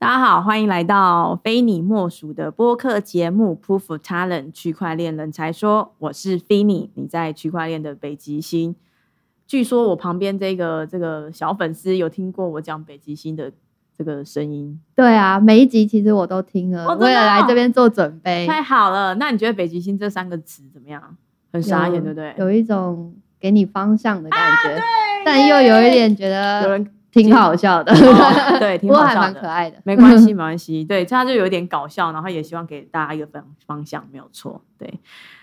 [0.00, 8.74] 大家好，欢迎来到非你莫属的播客节目《Proof of Talent》区块链人才说，我是菲尼，你在区块链的北极星。
[9.46, 13.52] 据说我旁边这个这个小粉丝有听过我讲北极星的
[13.94, 19.16] 这个声音，对啊，每一集其实我都听了，哦真的为了来哦这边做准备，太好了。
[19.16, 21.14] 那你觉得北极星这三个词怎么样？
[21.52, 22.34] 很傻眼，对不对？
[22.38, 24.82] 有一种给你方向的感觉，对
[25.26, 29.20] 但又有一点觉有得人挺好笑的，哦 对，挺好笑的。
[29.20, 29.78] 蛮可爱的。
[29.84, 30.84] 没关系，没关系。
[30.84, 34.62] 对，这样就有一点搞笑，然后也希望给大家一个方方向，没有错。
[34.78, 35.00] 对，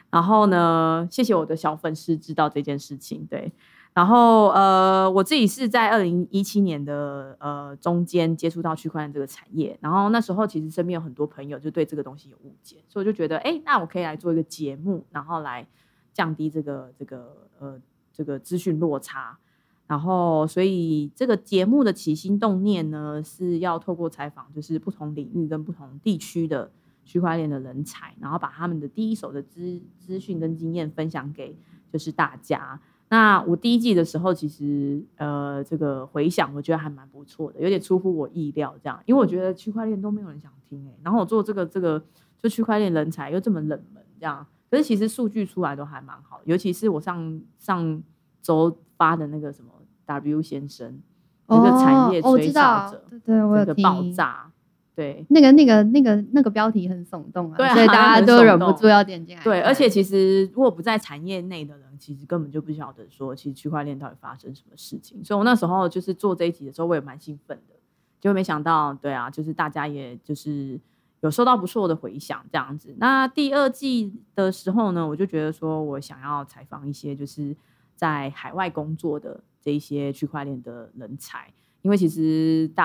[0.09, 3.27] 然后呢，谢谢我的小粉丝知道这件事情。
[3.29, 3.51] 对，
[3.93, 15.67] 然后呃，我自己是在二零一七年的呃中间接触到区块链这个产业，然后那时候其实身边有很多朋友就对这个东西有误解，所以我就觉得，哎，那我可以来做一个节目，然后来
[16.13, 17.77] 降低这个这个呃
[18.13, 19.37] 这个资讯落差。
[19.87, 26.69] 然后，所以这个节目的起心动念呢，是要透过采访，就是不同领域跟不同地区的
[27.05, 31.55] 区块链的人才，然后把他们的第一手的资资讯跟经验分享给
[31.91, 32.79] 就是大家。
[33.09, 42.03] 那我第一季的时候，其实呃，这个回响我觉得还蛮不错的，有点出乎我意料，这样，因为我觉得区块链都没有人想听哎、然后我做这个这个
[42.37, 48.03] 就区块链人才又这么冷门，这样，可是其实数据出来都还蛮好，尤其是我上上
[48.41, 49.71] 周发的那个什么
[50.07, 50.99] W 先生
[51.47, 54.51] 那个产业吹哨知道者，，对对，我有爆炸，
[54.95, 55.25] 对。
[55.29, 59.43] 那个、那个、那个、那个标题很耸动啊，对啊所以大 家都忍不住要点进来。
[59.43, 65.23] 对，而且其实如果不在产业内的人，其实根本就不晓得说，其实区块链到底发生什么事情。
[65.23, 67.75] 所以我那时候就是做这一集的时候，我也蛮兴奋的，
[68.19, 70.79] 就没想到，对啊，就是大家也就是
[71.21, 72.93] 有收到不错的回响这样子。
[72.97, 77.55] 那第二季的时候呢，我就觉得说我想要采访一些就是
[77.95, 82.83] 在海外工作的这一些区块链的人才，因为其实大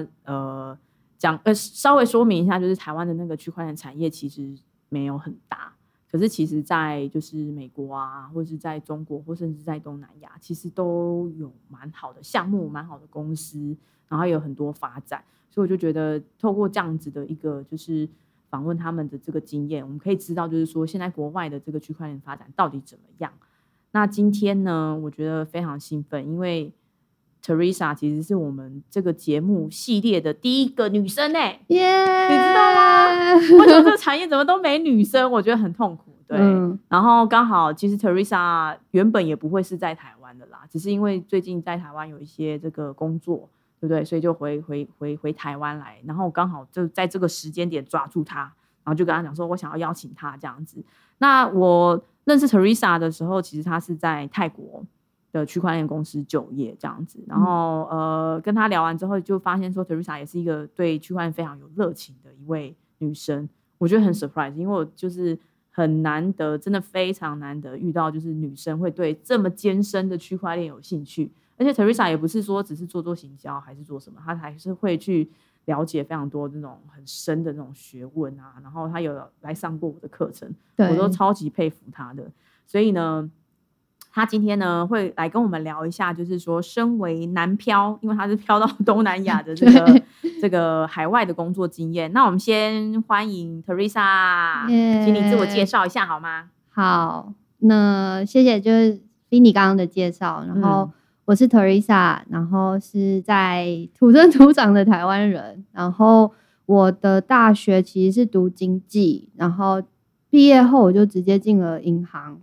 [0.00, 0.78] 家呃
[1.18, 4.56] 讲呃稍微说明一下，就是台湾的那个区块链产业其实
[4.88, 5.74] 没有很大。
[6.10, 13.74] 可是其实，在就是美国啊，或者是在中国，或甚至在东南亚，其实都有蛮好的项目、蛮好的公司，
[14.08, 15.24] 然后有很多发展。
[15.50, 18.06] 所以我就觉得，透过这样子的一个就是
[18.50, 23.32] 访问他们的这个经验，我们可以知道，就是说现在国外的这个区块链发展到底怎么样。
[23.92, 26.72] 那今天呢，我觉得非常兴奋，因为
[27.44, 33.34] Teresa 其实是我们这个节目系列的第一个女生哎、耶，你知道吗？
[33.34, 35.30] 为什么这个产业怎么都没女生？
[35.30, 36.12] 我觉得很痛苦。
[36.26, 44.04] 对，嗯然后刚好其实 Teresa 原本也不会是在台湾的啦，只是因为最近在台湾有一些这个工作，对不对？
[44.04, 48.40] 所以就回回回回台湾来，然后刚好就在这个时间点抓住她，
[48.84, 50.82] 然后就跟她讲说，我想要邀请她这样子。
[51.18, 54.84] 那我认识 Teresa 的时候，其实她是在泰国
[55.32, 65.38] 的区块链公司就业这样子，然后、呃跟她聊完之后，就发现说 Teresa 也是一个对区块链非常有热情的一位女生，我觉得很 surprise，因为我就是
[65.70, 75.30] 很难得，真的非常难得遇到就是女生会对这么艰深的区块链有兴趣，而且 Teresa 也不是说只是做做行销还是做什么，她还是会去
[75.66, 82.24] 了解非常多这种很深的那种学问啊，然后他有来上过我的课程，我都超级佩服他的，
[82.66, 83.30] 所以呢。
[84.14, 90.02] 他今天呢会来跟我们聊一下，就是说，身为南漂，因为他是漂到 东南亚的这个
[90.38, 92.12] 这个海外的工作经验。
[92.12, 96.50] 那我们先欢迎 Teresa，耶请你自我介绍一下好吗？
[96.68, 100.92] 好，那谢谢，就是菲尼刚刚的介绍，然后嗯
[101.24, 106.32] 我是 Teresa，然后是在土生土长的台湾人，然后
[106.66, 109.80] 我的大学其实是读经济，然后
[110.28, 112.40] 毕业后我就直接进了银行，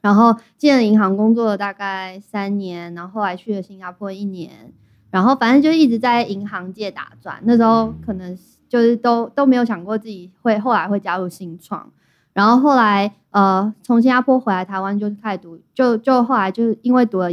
[0.00, 4.72] 然后进了银行工作了大概三年，然后后来去了新加坡一年，
[5.10, 8.36] 然后反正就一直在银行界打转，那时候可能
[8.68, 11.88] 就是都都没有想过自己会后来会加入新创。
[12.32, 17.30] 然后后来呃从新加坡回来台湾就开始读，就就后来就是因为读了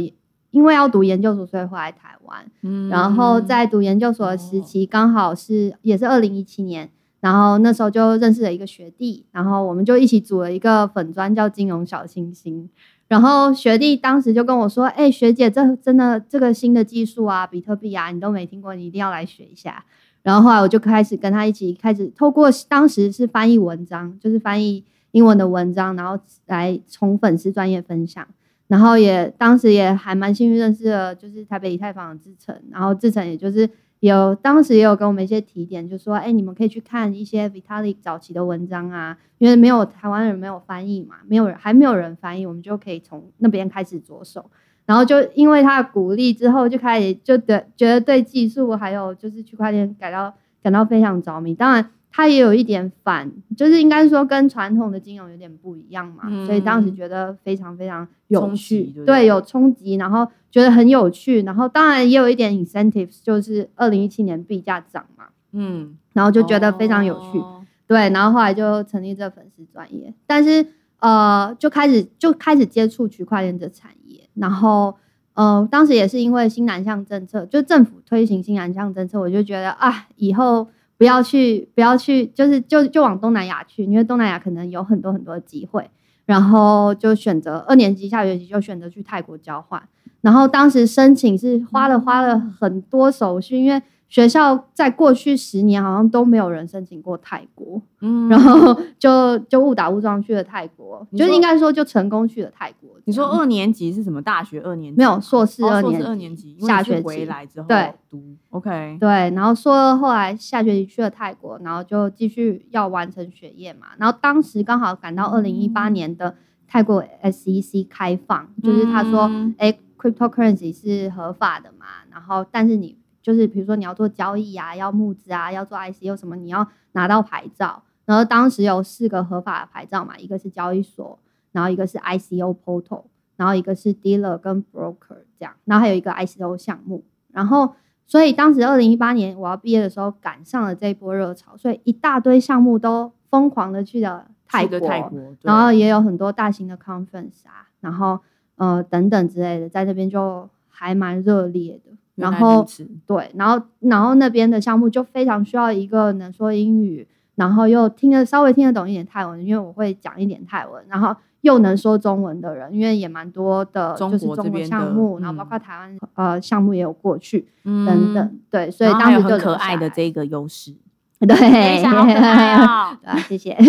[0.50, 2.44] 因为要读研究所，所以回来台湾。
[2.62, 6.90] 嗯然后在读研究所的时期，刚好是也是二零一七年，
[7.20, 12.68] 然后那时候就认识了一个学弟，然后我们就一起组了一个粉专叫金融小星星。
[13.08, 19.82] 然后学弟当时就跟我说：“哎、学姐，这真的这个新的技术啊，比特币啊，你都没听过，你一定要来学一下。”
[20.22, 28.26] 然后后来我就开始跟他一起开始透过当时是翻译文章，就是翻译英文的文章，然后来从粉丝专业分享。
[28.68, 33.68] 然后也当时也还蛮幸运认识了，就是台北以太坊的志成，然后志成也就是
[34.00, 44.50] 有当时也有给我们一些提点，就说哎，你们可以去看一些 Vitalik 早期的文章啊，因为没有台湾人没有翻译嘛，没有人还没有人翻译，我们就可以从那边开始着手。
[44.86, 50.32] 然后就因为他的鼓励之后，就开始就得觉得对技术还有就是区块链感到
[50.62, 51.54] 感到非常着迷。
[51.54, 56.46] 当然，它也有一点反，就是应该说跟传统的金融有点不一样嘛，嗯。
[56.46, 59.06] 所以当时觉得非常非常有趣击对，对？
[59.06, 67.38] 对，有冲击，然后觉得很有趣，然后当然也有一点 incentives，就是二零一七年币价涨嘛，嗯，然后就觉得非常有趣。
[67.38, 67.64] 哦。
[67.86, 70.66] 对，然后后来就成立这个粉丝专业，但是
[70.98, 74.94] 呃，就开始就开始接触区块链这产业，然后
[75.32, 85.88] 呃，当时也是因为新南向政策，就政府推行新南向政策，我就觉得啊，以后不要去不要去，就是就就往东南亚去，因为东南亚可能有很多很多机会，
[86.26, 89.80] 然后就选择二年级下学期就选择去泰国交换，
[90.20, 98.28] 然后当时申请是花了花了很多手续，因为学校在过去十年好像都没有人申请过泰国，嗯。
[98.28, 102.88] 然后就就误打误撞去了泰国，你就是应该说就成功去了泰国。
[103.04, 104.20] 你说二年级是什么？
[104.20, 104.60] 大学？
[104.60, 104.98] 二年级？
[104.98, 105.80] 没有硕士二
[106.14, 107.06] 年级下学期。
[107.06, 107.94] 回来之后对。
[108.10, 113.88] 读，OK，对，然后说后来下学期去了泰国，然后就继续要完成学业嘛。
[113.98, 116.34] 然后当时刚好赶到二零一八年的
[116.66, 120.72] 泰国 SEC 开放，就是他说嗯，哎、c r y p t o c u r r e n c y
[120.72, 122.96] 是合法的嘛，然后但是你
[123.28, 127.82] 就是比如说你要做交易啊，要募资啊，要做 ICO 什么，你要拿到牌照。
[128.06, 131.18] 然后当时有四个合法的牌照嘛，一个是交易所，
[131.52, 133.02] 然后一个是 ICO portal，
[133.36, 137.04] 然后一个是 dealer 跟 broker 这样，然后还有一个 ICO 项目。
[137.30, 137.74] 然后
[138.06, 148.20] 所以当时二零一八年我要毕业的时候赶上了这一波热潮，所以一大堆项目都疯狂的去了泰国，泰国，然后也有很多大型的 conference 啊，然后
[148.56, 151.92] 呃等等之类的，在那边就还蛮热烈的。
[152.18, 152.66] 然后
[153.06, 157.06] 对，然后然后那边的项目就非常需要一个能说英语，
[157.36, 165.48] 然后又听得稍微听得懂一点泰文，因为我会讲一点泰文，然后又能说中文的人，因为也蛮多的中就是中国项目，然后包嗯。
[165.48, 168.14] 括台湾呃项目也有过去等嗯。
[168.14, 170.74] 等，对，所以当时就很可爱的这个优势，
[171.20, 173.54] 对，等一下好可爱哦， 对啊，谢谢，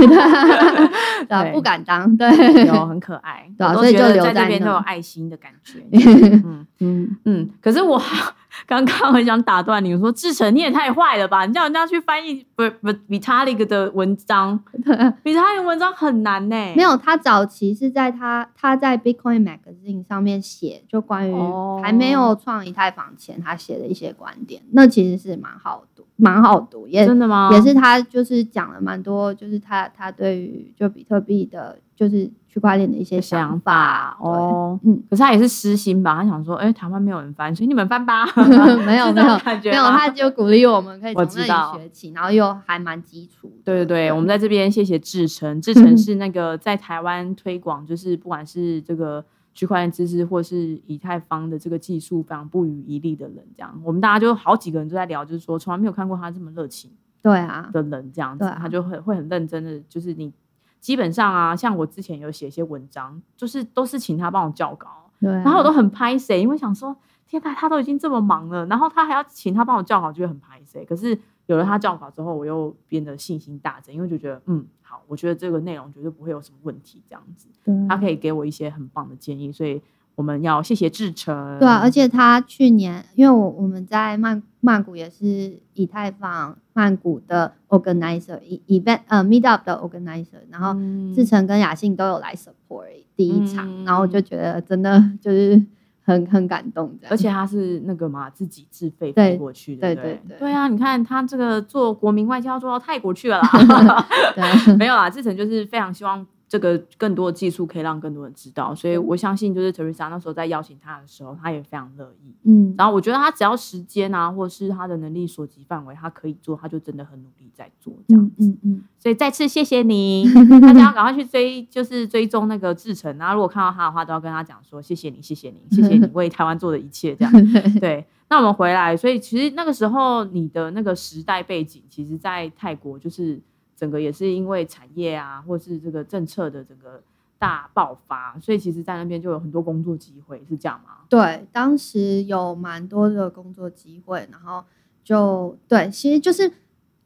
[1.27, 2.27] 对啊，不敢当，对，
[2.65, 6.65] 有很可爱，对啊所以就留在这边都有爱心的感觉，嗯。
[6.79, 8.01] 嗯，嗯，可是我
[8.65, 14.59] 刚刚很想打断你，我说志成你也太坏了吧，你叫人家去翻译不不 Vitalik 的文章，
[15.23, 21.79] Vitalik 文章很难呢，没有，他早期是在他他在 Bitcoin Magazine 上面写，就关于哦。
[21.83, 27.49] 还没有创以太坊前，他写的一些观点，那其实是蛮好读，蛮好读，也真的吗？
[27.53, 36.15] 也是他就是讲了蛮多，就是他他对于就比特币的，就是区块链的一些想法法，哦，嗯，可是他也是私心吧？
[36.15, 38.25] 他想说，哎、台湾没有人翻，所以你们翻吧。
[38.35, 41.73] 没有 没有没有，他就鼓励我们可以我从那知道。
[41.75, 49.23] 里学起，然后又还蛮基础，对对对，我们在这边谢谢志成， 志成是那个在台湾推广，就是不管是这个
[49.53, 53.79] 区块链知识或是以太坊的这个技术非常不遗余力的人，这样。
[53.83, 56.89] 我们大家就好几个人都在聊，就是说从来没有看过他这么热情
[57.21, 60.31] 对啊，的人，这样子，啊他就会会很认真的，就是你
[60.79, 66.95] 基本上啊，像我之前有写一些文章，就是都是请他帮我校稿，对啊，然后我都很拍谁，因为想说
[67.27, 70.85] 天呐，他都已经这么忙了，然后他还要请他帮我校稿，就会很拍谁。
[70.85, 71.17] 可是
[71.47, 77.49] 有了他校稿之后，我又变得信心大增，因为就觉得嗯好，我觉得这个内容绝对不会有什么问题，这样子，
[77.87, 79.81] 他可以给我一些很棒的建议，所以
[80.19, 81.57] 我们要谢谢志成。
[81.60, 91.16] 对啊，而且他去年，因为我我们在曼曼谷也是以太坊曼谷的 organizer e event 呃 meet up 的 organizer，然后嗯。
[91.16, 93.85] 志成跟雅信都有来 support 第一场，嗯。
[93.85, 95.64] 然后我就觉得真的就是
[96.04, 100.11] 很很感动的，而且他是那个嘛，自己自费对飞过去的，对不对。
[100.11, 100.38] 对对。
[100.40, 100.68] 对啊！
[100.68, 112.33] 你看他这个做国民外交做到泰国去了啦， 对 没有啦，志成就是非常希望这个更多的技术可以让更多人知道，所以我相信就是 Teresa 那时候在邀请他的时候，他也非常乐意。
[112.44, 118.33] 嗯，然后我觉得他只要时间啊，或者是他的能力所及范围，他可以做，他就真的很努力在做这样子。
[118.39, 120.25] 嗯嗯嗯，所以再次谢谢你，
[120.59, 123.15] 大家要赶快去追，就是追踪那个志成。
[123.19, 127.33] 然后如果看到他的话，都要跟他讲说谢谢你，谢谢你，谢谢你 为台湾做的一切这样。
[127.79, 133.39] 对，那我们回来，所以其实那个时候你的那个时代背景，其实在泰国就是
[133.80, 137.02] 整个也是因为产业啊，或是这个政策的整个
[137.38, 140.98] 大爆发，所以其实在那边就有很多工作机会，是这样吗？
[141.07, 144.66] 对，当时有蛮多的工作机会，然后
[145.02, 146.52] 就对，其实就是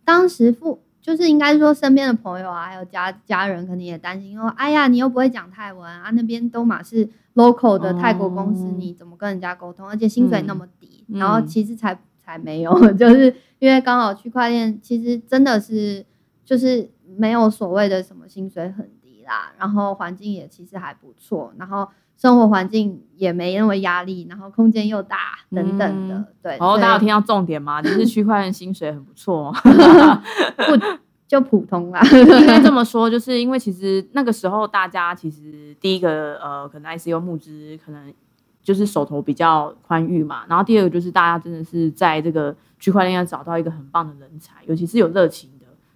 [0.04, 9.88] 当时父就是应该说身边的朋友啊，还有家家人，肯定也担心，因为哎呀，你又不会讲泰文啊，那边都嘛是 local 的泰国公司，哦你怎么跟人家沟通？
[9.88, 16.04] 而且薪水那么低，嗯然后其实才才没有， 就是因为刚好区块链其实真的是
[16.46, 26.26] 就是没有所谓的什么薪水很低啦，然后环境也其实还不错，然后生活环境也没那么压力，然后空间又大等等的。
[26.42, 27.82] 对，哦，所以大家有听到重点吗？
[27.82, 29.54] 就是区块链薪水很不错、哦。
[30.58, 32.00] 不就普通啦。
[32.14, 38.14] 应该这么说，就是因为其实那个时候大家其实第一个呃，可能 ICO 募资可能
[38.62, 45.53] 就是手头比较宽裕嘛，然后第二个就是大家真的是在这个区块链要找到一个很棒的人才，尤其是有热情的，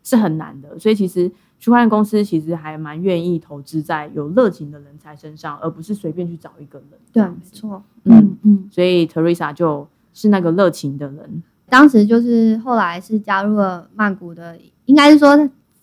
[0.07, 0.79] 是很难的。
[0.79, 6.87] 所以其实区块链公司其实还蛮愿意投资在有热情的人才身上，而不是随便去找一个人。
[7.11, 7.29] 这对。
[7.29, 7.83] 没错。
[8.05, 11.43] 嗯嗯嗯，所以 Teresa 就是那个热情的人。
[11.67, 15.35] 当时就是后来是加入了曼谷的，应该是说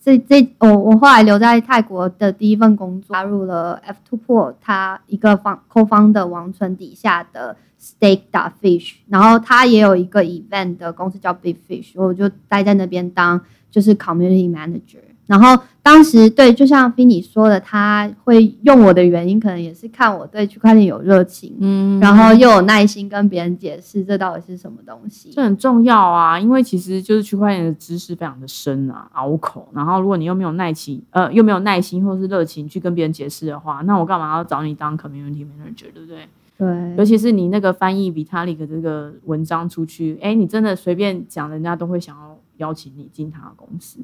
[0.05, 14.99] 这这我我后来留在泰国的第一份工作，加入了 F Two Pro，它一个方 co 方的王纯底下的 Steak 打 Fish，然后它也有一个 event 的公司叫 Big Fish，我就待在那边当就是 community manager。
[15.27, 25.31] 然后当时对，就像菲尼说的，他会用我的原因，可能也是看我对区块链有热情，嗯然后又有耐心跟别人解释这到底是什么东西。
[25.31, 29.67] 这很重要啊，因为其实就是区块链的知识非常的深啊，拗口。
[29.73, 36.27] 然后如果你又没有耐心，呃，又没有耐心或是热情去跟别人解释的话，那我干嘛要找你当 community manager，对不对？
[36.57, 43.99] 对，尤其是你那个翻译 Vitalik 的这个文章出去，哎，你真的随便讲，人家都会想要邀请你进他的公司，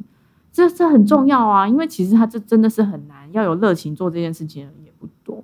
[0.52, 5.44] 这这很重要啊，因为其实他这真的是很难，要有热情做这件事情的人也不多。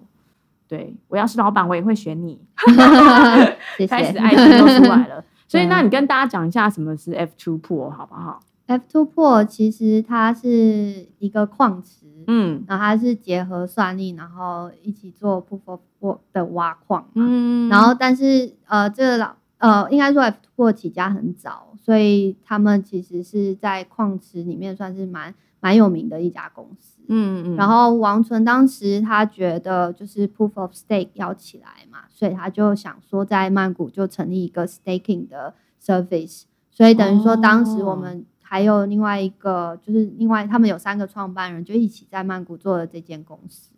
[0.68, 2.38] 对我要是老板，我也会选你。
[3.78, 4.18] 谢开始。
[4.18, 5.24] 爱心都出来了。
[5.48, 17.24] 所以， 那你跟大家讲一下什么是 F two Pool 好不好？F two pool 其实它是一个矿池，嗯然后它是结合算力，然后一起做 Proof of Work 的挖矿嘛。
[17.26, 27.02] 嗯然后，但是呃，这个老呃，应该说 F two 起家很早，所以他们其实是在矿池里面算是蛮蛮有名的一家公司。
[27.10, 43.72] 嗯嗯，然后王纯当时他觉得就是 proof of stake 要起来嘛，所以他就想说在曼谷就成立一个 staking 的 service，所以等于说当时我们还有另外一个就是另外他们有三个创办人就一起在曼谷做了这间公司，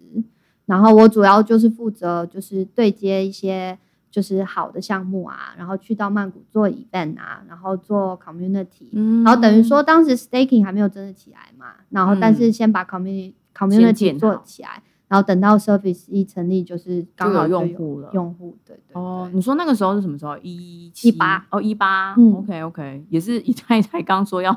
[0.65, 3.77] 然后我主要就是负责就是对接一些
[4.11, 20.37] 就是好的项目啊，然后去到曼谷做 event 啊，然后做 community，嗯然后等于说当时 staking 还没有真的起来嘛，然后但是先把 community、community 做起来，然后等到 service 一成立，就是刚有用户了用户对对对哦，你说那个时候是什么时候？
[20.41, 22.13] 一七18哦，一八。
[22.17, 24.55] 嗯 OK OK，也是一太太刚说要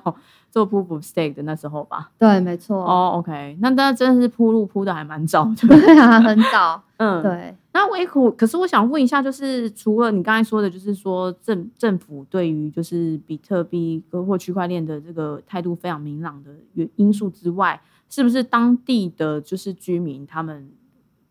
[0.50, 2.10] 做 Proof of Stake 的那时候吧？
[2.18, 5.68] 对，没错，哦，OK，那大家真的是铺路铺的还蛮早的。
[5.68, 7.22] 对啊，很早， 嗯，。
[7.22, 20.70] 对，那维苦，可是我想问一下，就是除了你刚才说的，就是说政政府对于就是比特币或区块链的这个态度非常明朗的原因素之外，是不是当地的就是居民他们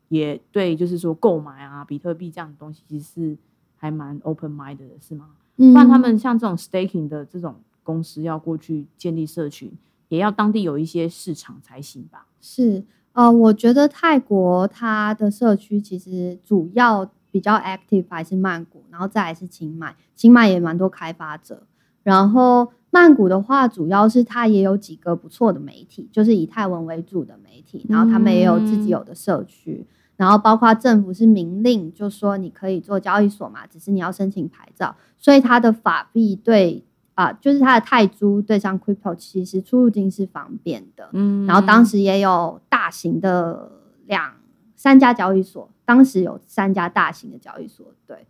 [0.10, 3.38] 也对就是说购买啊比特币这样的东西，其实是
[3.78, 5.30] 还蛮 open mind 的，是吗？
[5.58, 9.72] 嗯不然他们像这种 staking 的这种公司要过去建立社群，
[10.08, 12.26] 也要当地有一些市场才行吧？
[12.40, 12.84] 是
[13.14, 21.64] 呃，我觉得泰国它的社区其实主要比较 active 还是曼谷，然后再来是清迈，清迈也蛮多开发者。
[22.04, 41.10] 然后曼谷的话，主要是它也有几个不错的媒体，就是以泰文为主的媒体，然后他们也有自己有的社区，然后包括政府是明令，就说你可以做交易所嘛，只是你要申请牌照，所以它的法币对啊、就是它的泰铢对上 crypto 其实出入境是方便的。
[41.14, 43.72] 嗯然后当时也有大型的
[44.08, 44.34] 两
[44.76, 48.26] 三家交易所，当时有三家大型的交易所，对，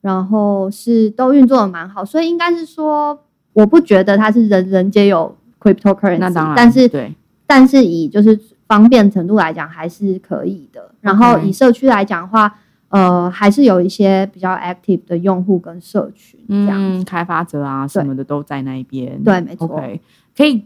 [0.00, 3.18] 然后是都运作的蛮好，所以应该是说，
[3.54, 7.14] 我不觉得它是人人皆有 cryptocurrency，那当然，但是对，
[7.46, 8.38] 但是以就是
[8.68, 10.92] 方便程度来讲还是可以的。
[11.00, 12.58] 然后以社区来讲的话，
[12.96, 16.78] 呃，还是有一些比较 active 的用户跟社群这样。
[16.78, 19.22] 嗯，开发者啊什么的都在那一边。
[19.22, 19.66] 对，没错。
[19.66, 20.00] OK，
[20.36, 20.64] 可以，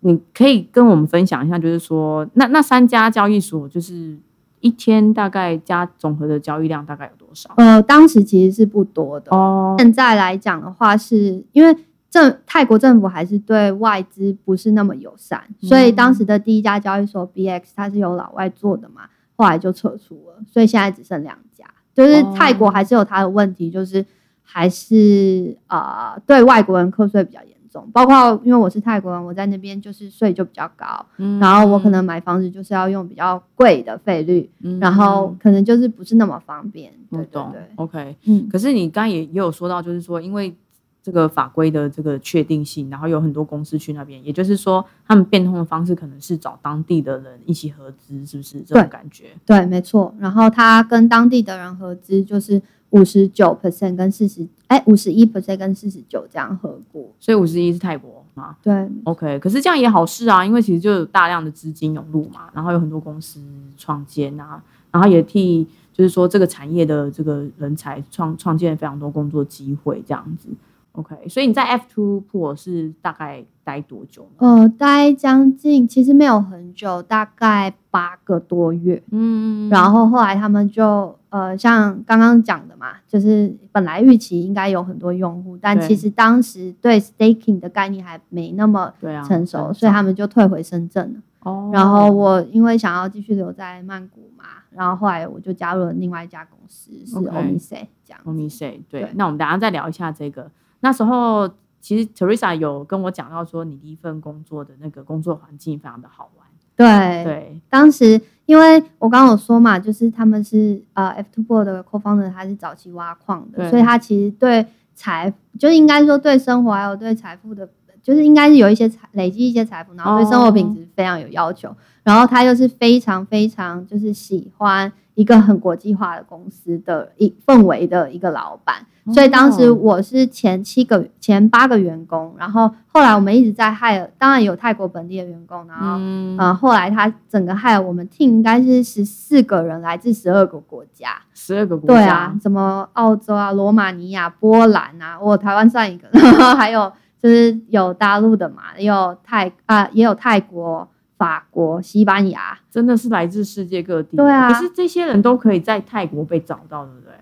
[0.00, 4.16] 你可以跟我们分享一下，就是说，那那三家交易所，就是
[4.60, 7.50] 一天大概加总和的交易量大概有多少？
[7.56, 9.34] 呃，当时其实是不多的。
[9.34, 11.76] 哦，现在来讲的话是，因为
[12.08, 19.02] 政泰国政府还是对外资不是那么友善，所以当时的第一家交易所 BX 它是由老外做的嘛，
[19.36, 21.64] 后来就撤出了，所以现在只剩两家。
[21.94, 24.04] 就是泰国还是有它的问题，就是
[24.42, 36.90] 还是呃对外国人课税比较严重，包括因为我是泰国人，我在那边就是税就比较高，嗯然后我可能买房子就是要用比较贵的费率，嗯然后可能就是不是那么方便。
[37.10, 38.16] 对对我懂对，，OK。
[38.24, 40.54] 嗯，可是你刚刚也也有说到，就是说，因为
[41.02, 49.24] 这个法规的这个确定性，然后有很多公司去那边，也就是说，他们变通的方式可能是找当地的人一起合资，是不是这种感觉？
[49.44, 50.14] 对，没错。
[50.20, 57.12] 然后他跟当地的人合资，就是五十九 percent 跟四十，哎，五十一 percent 跟四十九这样合股。
[57.18, 63.40] 所以五十一是泰国吗对，？OK，可是这样也好事啊，因为其实就有大量的资金涌入嘛，然后有很多公司
[63.76, 70.48] 创建啊，然后也替就是说这个产业的这个人才创创建了非常多工作机会，这样子。
[70.92, 74.46] OK，所以你在 F two pool 是大概待多久呢？
[74.46, 79.02] 呃，待将近其实没有很久，大概八个多月。
[79.10, 88.92] 嗯然后后来他们就呃，像刚刚讲的嘛，就是本来预期应该有很多用户，但其实当时对 staking 的概念还没那么
[89.26, 91.20] 成熟，很所以他们就退回深圳了。
[91.40, 98.20] 哦，然后我因为想要继续留在曼谷嘛，然后后来我就加入了另外一家公司，是 OK Omise 这样。
[98.24, 100.50] o m i say 对对那我们等下再聊一下这个。
[100.82, 101.48] 那时候
[101.80, 106.46] 其实 Teresa 有跟我讲到说，你第一份工作的那个工作环境非常的好玩。
[106.74, 117.68] 对，对，当时因为我刚刚有说嘛，就是他们是呃 F two board 的 co-founder，他是早期挖矿的，所以他其实对财，就是应该说对生活还有对财富的，
[118.02, 121.74] 就是应该是有一些财累积一些财富，然后对生活品质非常有要求。
[122.02, 135.96] 然后他又是非常非常就是喜欢一个很国际化的公司的一氛围的一个老板，所以当时哦我是前七个前八个员工，然后后来我们一直在 hire，当然有泰国本地的员工，然后。
[135.98, 141.10] 嗯呃，后来他整个害我们 team 应该是十四个人，来自十二个国家。
[141.34, 146.90] 十二个国家，对啊，什么澳洲啊、罗马尼亚、波兰啊，我台湾算一个，然后还有
[147.22, 150.88] 就是有大陆的嘛，也有泰啊、也有泰国、
[151.22, 152.58] 法国、西班牙。
[152.68, 154.16] 真的是来自世界各地。
[154.16, 157.12] 对啊可是这些人都可以在泰国被找到，对不对？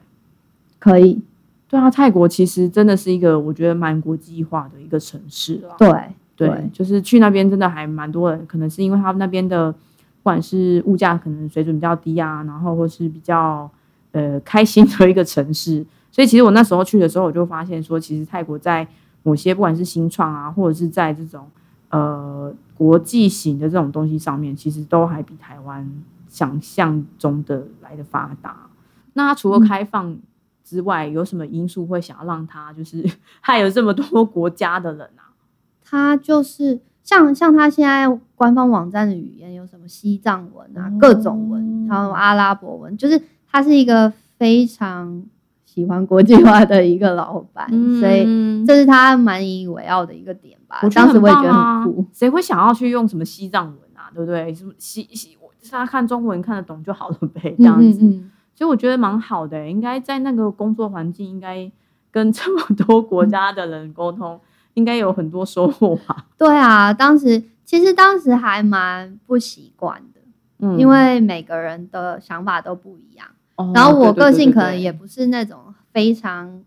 [0.79, 1.21] 可以，
[1.69, 5.77] 对啊，泰国其实真的是一个我觉得蛮国际化的一个城市啊。
[5.77, 5.93] 对
[6.35, 13.71] 对，就是去那边真的还蛮多人，可能是因为他们那边的不管是物价可能水准比较低啊，然后或是比较
[14.13, 18.87] 呃开心的一个城市， 所以其实我那时候去的时候，我就发现说，其实泰国在
[19.25, 21.47] 某些不管是新创啊，或者是在这种
[21.91, 25.89] 呃国际型的这种东西上面，其实都还比台湾
[26.29, 28.69] 想象中的来的发达。
[29.13, 30.17] 那它除了开放
[30.65, 33.05] 之外，有什么因素会想要让它就是
[33.41, 35.35] 害有这么多国家的人啊？
[35.85, 45.25] 他就是像像他现在官方网站的语言有什么西藏文啊，哦各种文，然后阿拉伯文，就是他是一个非常
[45.73, 47.69] 喜欢国际化的一个老板，
[48.01, 50.81] 所以以这是他蛮引以为傲的一个点吧。
[50.83, 52.05] 我当时我也觉得很酷。
[52.13, 54.11] 谁会想要去用什么西藏文啊？
[54.13, 54.53] 对不对？
[54.53, 58.01] 什么西西，我他看中文看得懂就好了呗，这样子。
[58.03, 61.71] 嗯嗯所以我觉得蛮好的、欸应该在那个工作环境，应该
[62.11, 64.41] 跟这么多国家的人沟通，
[64.75, 66.27] 应该有很多收获吧。
[66.37, 70.21] 对啊，当时其实当时还蛮不习惯的，
[70.59, 73.29] 嗯因为每个人的想法都不一样。
[73.61, 75.59] 哦然后我个性可能也不是那种
[75.93, 76.63] 非常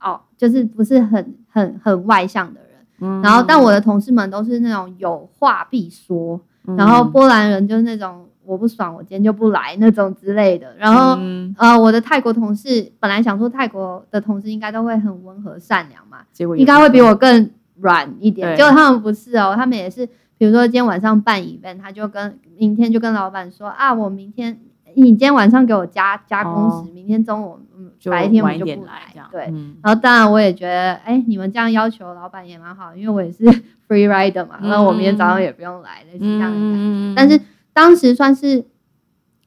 [0.00, 2.70] 哦，就是不是很很很外向的人。
[3.00, 10.74] 嗯然后，但我的同事们都是那种有话必说，嗯然后波兰人就是那种我不爽，我今天就不来那种之类的。
[10.76, 18.54] 然后，嗯呃，我的泰国同事本来想说泰国的同事应该都会很温和善良嘛，结果应该会比我更软一点。
[18.56, 24.58] 结果他们不是哦，他们也是，比如说今天晚上办 event，他就跟明天就跟老板说啊，我明天
[24.96, 26.88] 你今天晚上给我加加工时，哦。
[26.94, 29.02] 明天中午嗯白天我就不点来。
[29.30, 29.76] 对，嗯。
[29.82, 33.44] 然后当然我也觉得，哎，你们这样要求老板也蛮好，因为我也是
[33.88, 36.58] free rider 嘛，那、我明天早上也不用来，类似这样的感觉。
[36.60, 37.40] 嗯但是
[37.72, 38.64] 当时算是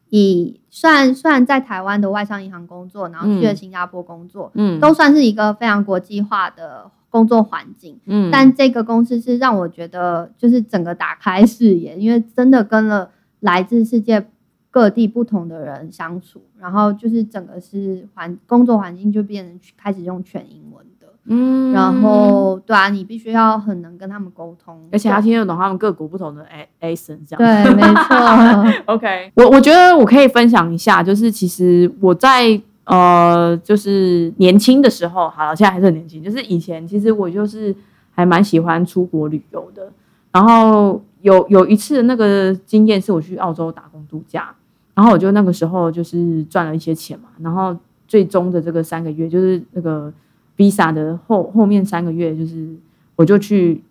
[0.09, 4.79] 以虽然虽然在台湾的外商银行工作，然后去了嗯新加坡工作，嗯。
[4.79, 7.99] 都算是一个非常国际化的工作环境。
[8.05, 8.29] 嗯。
[8.31, 14.25] 但这个公司是让我觉得就是整个打开视野，因为真的跟了来自世界
[14.73, 27.37] 各地不同的人相处，然后就是整个是环工作环境就变成开始用全英文的，嗯然后对啊，你必须要很能跟他们沟通，而且他听得懂他们各国不同的 a accent 这样。
[27.37, 37.75] 对， 没错，OK， 我我觉得我可以分享一下，就是其实我在呃，就是年轻的时候，好了，现在还是很年轻，就是以前其实我就是
[38.11, 39.91] 还蛮喜欢出国旅游的。
[40.31, 44.53] 然后有有一次那个经验是我去澳洲打工度假，
[44.93, 47.75] 然后我就那个时候就是赚了一些钱嘛，然后
[48.07, 50.13] 最终的这个三个月就是那个
[50.55, 52.75] visa 的后后面三个月，就是
[53.15, 53.83] 我就去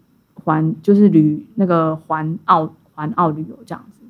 [0.45, 4.01] 环就是旅那个环澳环澳旅游这样子。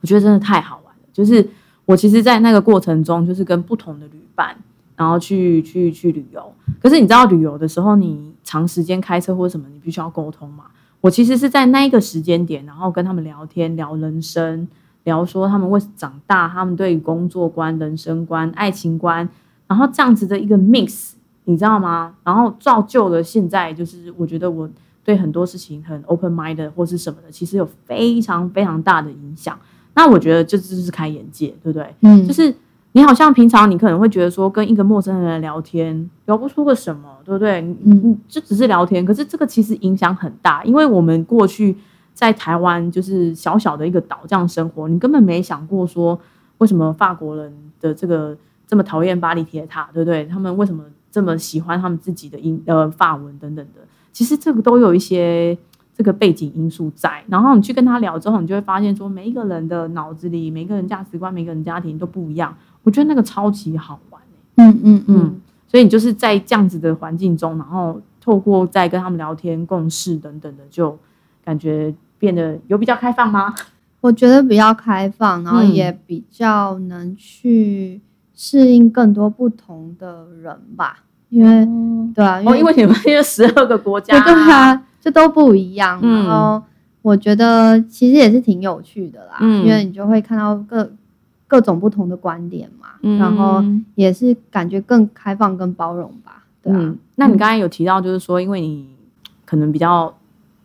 [0.00, 1.02] 我觉得真的太好玩了。
[1.12, 1.46] 就是
[1.84, 4.56] 我其实，在那个过程中，就是跟不同的旅伴，
[4.96, 6.52] 然后去去去旅游。
[6.80, 10.64] 可是你知道旅游的时候，你长时间开车或者什么，你必须要沟通嘛。
[11.00, 14.66] 我其实是在那一个时间点，然后跟他们聊天，聊人生，
[15.10, 19.28] 聊说他们为长大，他们对工作观、人生观、爱情观，
[19.66, 21.12] 然后这样子的一个 mix，
[21.44, 22.14] 你知道吗？
[22.22, 24.70] 然后造就了现在，就是我觉得我
[25.02, 29.58] 对很多事情很 open mind 或是什么的，其实有非常非常大的影响。
[29.94, 31.94] 那我觉得这就是开眼界，对不对？
[32.02, 32.54] 嗯，就是
[32.92, 37.60] 你好像平常你可能会觉得说跟一个陌生人聊天聊不出个什么，对不对？
[37.60, 41.76] 你你就只是聊天，可是这个其实影响很大，因为我们过去
[42.20, 46.20] 在台湾就是小小的一个岛这样生活，你根本没想过说
[46.58, 50.26] 为什么法国人的这个这么讨厌巴黎铁塔，对不对？
[50.26, 53.80] 他们为什么这么喜欢他们自己的英呃法文等等的？
[54.12, 55.56] 其实这个都有一些。
[55.92, 62.56] 这个背景因素在，然后你去跟他聊之后，你就会发现说，每一个人的脑子里，每个人价值观，每个人家庭都不一样。
[62.82, 64.22] 我觉得那个超级好玩
[64.56, 65.40] 嗯嗯嗯。
[65.68, 70.96] 所以你就是在这样子的环境中，然后透过在跟他们聊天、共事等等的，就
[71.44, 73.52] 感觉变得有比较开放吗？
[74.00, 78.00] 我觉得比较开放，然后也比较能去
[78.32, 81.00] 适应更多不同的人吧。
[81.30, 81.66] 因为
[82.14, 84.82] 对啊，哦，因为你们因为十二个国家， 对啊。
[85.02, 86.62] 这都不一样，然后
[87.00, 90.92] 我觉得其实也是挺有趣的啦，因为你就会看到各
[91.46, 96.44] 各种不同的观点嘛，然后也是感觉更开放、更包容吧。
[96.62, 98.90] 对啊，那你刚才有提到，就是说，因为你
[99.46, 100.14] 可能比较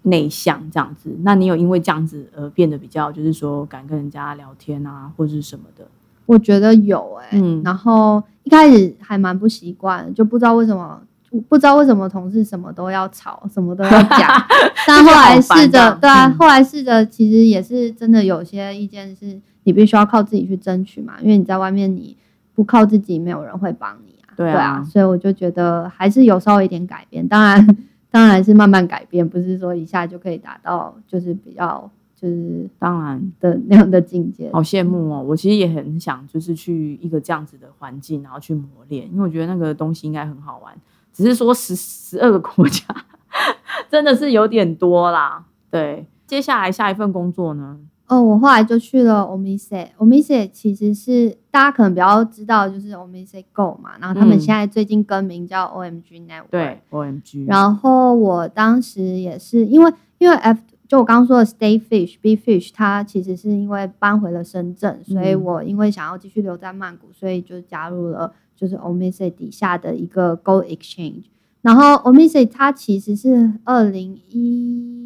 [0.05, 5.85] 内向这样子，那你有因为这样子而变得比较，就是说敢跟人家聊天啊，或者是什么的？
[6.25, 11.01] 我觉得有哎，嗯然后一开始还蛮不习惯，就不知道为什么。
[11.49, 14.21] 不知道为什么同事什么都要吵，什么都要讲，
[14.87, 22.15] 但后来试着，对啊，后来试着，其实也是真的有些意见是你必须要靠自己去争取嘛，因为你在外面你
[22.53, 27.67] 不靠自己，没有人会帮你啊，对啊，所以我就觉得还是有稍微一点改变，当然
[28.15, 34.49] 当然是慢慢改变，不是说一下就可以达到就是比较就是当然的那样的境界。
[34.53, 40.73] 好羡慕哦，我其实也很想就是去一个这样子的环境，然后去磨练，因为我觉得那个东西应该很好玩。
[41.11, 42.85] 只是说十十二个国家
[43.91, 45.43] 真的是有点多啦。
[45.69, 47.77] 对，接下来下一份工作呢？
[48.07, 49.87] 哦，我后来就去了 Omise。
[49.97, 53.91] Omise 其实是大家可能比较知道，就是 Omise Go 嘛。
[53.99, 56.49] 然后他们现在最近更名叫 OMG Network。
[56.51, 57.45] 对，OMG。
[57.47, 68.33] 然后我当时也是因为因为 F 就我刚刚说的 Stay Fish Be Fish，它其实是因为搬回了深圳，所以我因为想要继续留在曼谷，所以就加入了。
[68.57, 71.25] 就是 Omise 底下的一个 Gold Exchange，
[71.61, 75.04] 然后 Omise 它其实是二零一，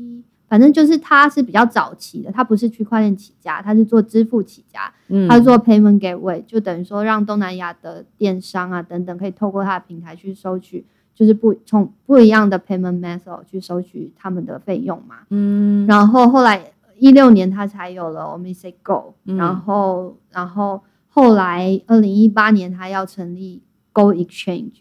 [0.49, 20.81] 反正就是它是比较早期的，它不是区块链起家，它是做支付起家，嗯，它是做 Payment Gateway，就等于说让东南亚的电商啊等等可以透过它的平台去收取，就是不从不一样的 Payment Method 去收取他们的费用嘛，嗯，然后后来一六年它才有了 Omise Go，然后然后。
[21.12, 24.75] 后来，二零一八年他要成立 Go Exchange，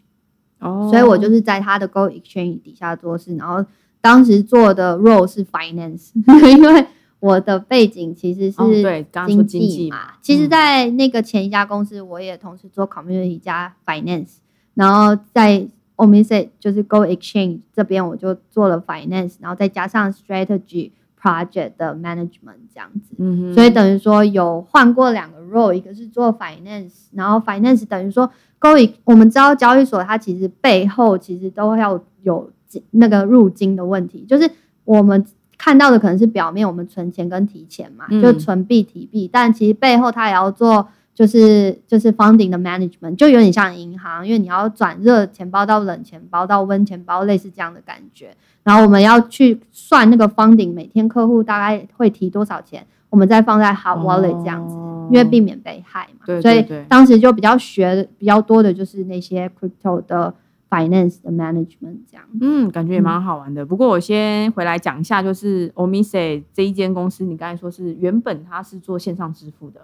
[0.59, 3.65] 哦，所以我就是在他的 Go Exchange 底下做事，然后
[4.01, 6.11] 当时做的 role 是 finance，
[6.49, 6.85] 因为
[7.19, 10.13] 我的背景其实是经济嘛。
[10.21, 14.37] 其实，在那个前一家公司，我也同时做 community 加 finance，
[14.73, 20.91] 然后在 Omise 就是 Go Exchange 这边，我就做了 finance，然后再加上 strategy。
[21.21, 28.25] project 的 management 这样子，嗯所以等于说有换过两个 role，一个是做 finance，然后 finance 等于说
[28.57, 28.69] ，Go
[29.03, 32.49] 我们知道交易所它其实背后其实都要有
[32.91, 34.49] 那个入金的问题，就是
[34.85, 35.25] 我们
[35.57, 40.87] 看到的可能是表面我们存钱跟提钱嘛，就存币提币，但其实背后它也要做。
[41.11, 48.33] 就是就是 funding 的 management 就有点像银行，因为你要转热钱包到冷钱包到温钱包，类似这样的感觉。
[48.63, 54.77] 然后我们要去算那个 funding，每天客户大概会提多少钱，我们再放在 hot wallet 这样子，
[55.11, 56.25] 因为避免被害嘛。
[56.25, 60.33] 对，所以当时就比较学比较多的就是那些 crypto 的
[60.69, 62.23] finance 的 management 这样。
[62.41, 63.65] 嗯，感觉也蛮好玩的。
[63.65, 69.81] 不过我先回来讲一下，就是 Omise 这一间公司，你刚才说是原本它是做线上支付的。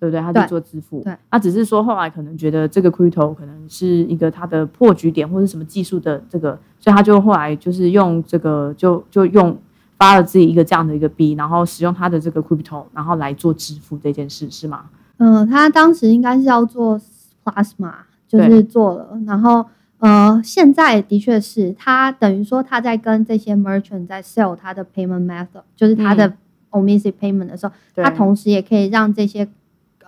[0.00, 0.20] 对不对？
[0.20, 9.58] 它就做支付，对，它只是说后来可能觉得这个 crypto 可能是一个它的破局点，或者什么技术的这个，所以他就后来就是用这个，就就用
[9.96, 14.84] 发了自己一个这样的一个币，然后使用它的这个 crypto，然后来做支付这件事，是吗？
[15.16, 16.96] 嗯，他当时应该是要做
[17.44, 17.92] plasma，
[18.28, 19.66] 就是做了，然后
[19.98, 26.34] 呃，现在的确是他等于说他在跟这些 merchant 在 sell 他的 payment method，就是他的
[26.70, 29.48] o m i s i payment 的时候，他同时也可以让这些。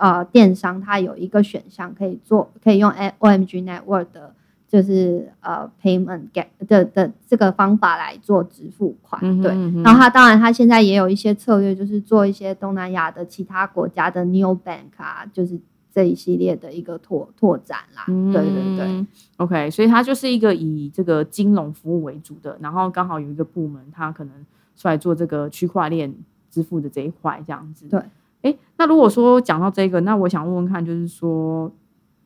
[0.03, 4.35] 呃电商他有一个选项可以做，可以用 OMG Network 的，
[4.67, 9.51] 就是呃 payment get 的的这个方法来做支付款，对。
[9.83, 15.61] 然后他当然他现在也有一些策略，就是做一些东南亚的其他国家的 New Bank 啊，就是
[15.93, 18.05] 这一系列的一个拓拓展啦。
[18.07, 24.33] 对对对，OK，所以它就是一个以这个金融服务为主的，然后刚好有一个部门，它可能
[24.77, 26.15] 出来做这个区块链
[26.51, 27.87] 支付的这一块，这样子。
[27.89, 28.01] 对。
[28.43, 31.71] 哎，那如果说讲到这个，那我想问问看，就是说，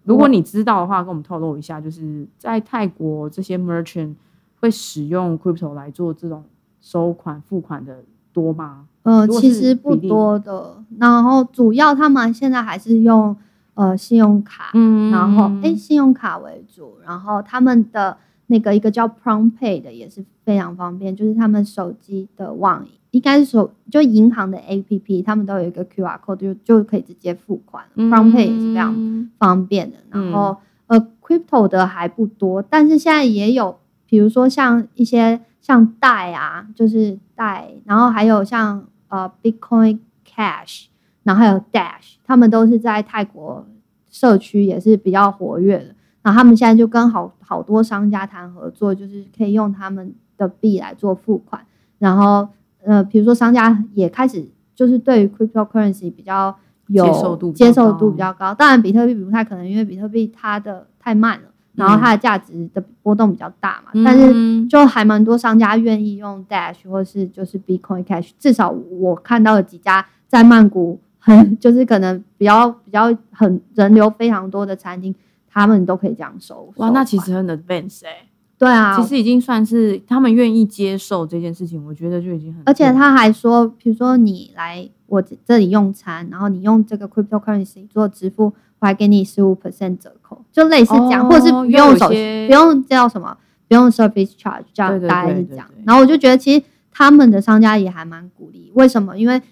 [0.04, 4.14] 如果你知道的话，跟我们透露一下，就是在泰国这些 merchant
[4.60, 6.44] 会使用 crypto 来做这种
[6.80, 8.86] 收款付款的多吗？
[9.02, 10.84] 呃，其实不多的。
[11.00, 13.36] 然后主要他们现在还是用
[13.74, 22.86] 呃信用卡，嗯，然后哎信用卡为主，然后他们的那个一个叫 PromptPay 的也是非常方便，就是他们手机的网。
[23.10, 29.98] 应该是说，就银行的 A P P，他们都有一个 Q R code，就就可以直接付款，PromptPay 也是非常方便的。
[30.10, 30.56] 然后，
[30.88, 40.86] 呃，Crypto 的还不多，但是现在也有，比如说像一些像贷啊，就是贷，然后还有像呃 Bitcoin Cash，
[41.24, 43.66] 然后还有 Dash，他们都是在泰国
[44.08, 45.96] 社区也是比较活跃的。
[46.22, 51.66] 然后他们现在就跟好好多商家谈合作，就是可以用他们的币来做付款，
[51.98, 52.46] 然后。
[52.86, 56.54] 呃，比如说商家也开始就是对于 cryptocurrency 比较
[56.88, 58.52] 有接受度接受度比较高。
[58.52, 63.90] 当然，比特币不太可能，因为比特币它的太慢了，然后它的价值的波动比较大嘛。
[64.04, 68.32] 但是就还蛮多商家愿意用 Dash 或是就是 Bitcoin Cash。
[68.38, 75.14] 至少我看到了几家在曼谷很 就是可能比较比较很人流非常多的餐厅，
[75.48, 76.70] 他们都可以这样收。
[76.76, 78.28] 哇，那其实很 advanced 哎。
[78.56, 82.62] 对啊，其实已经算是他们愿意接受这件事情，我觉得就已经很。
[82.66, 95.66] 而且他还说，比如说你来我这里用餐，然后你用这个 cryptocurrency 做支付，我还给你十五 percent 折扣，就类似这样，或者是不用手不用叫什么，不用 service charge，这样大概是这样。
[95.84, 98.70] 然后我就觉得，其实他们的商家也还蛮鼓励。
[98.74, 99.18] 为什么？
[99.18, 99.42] 因为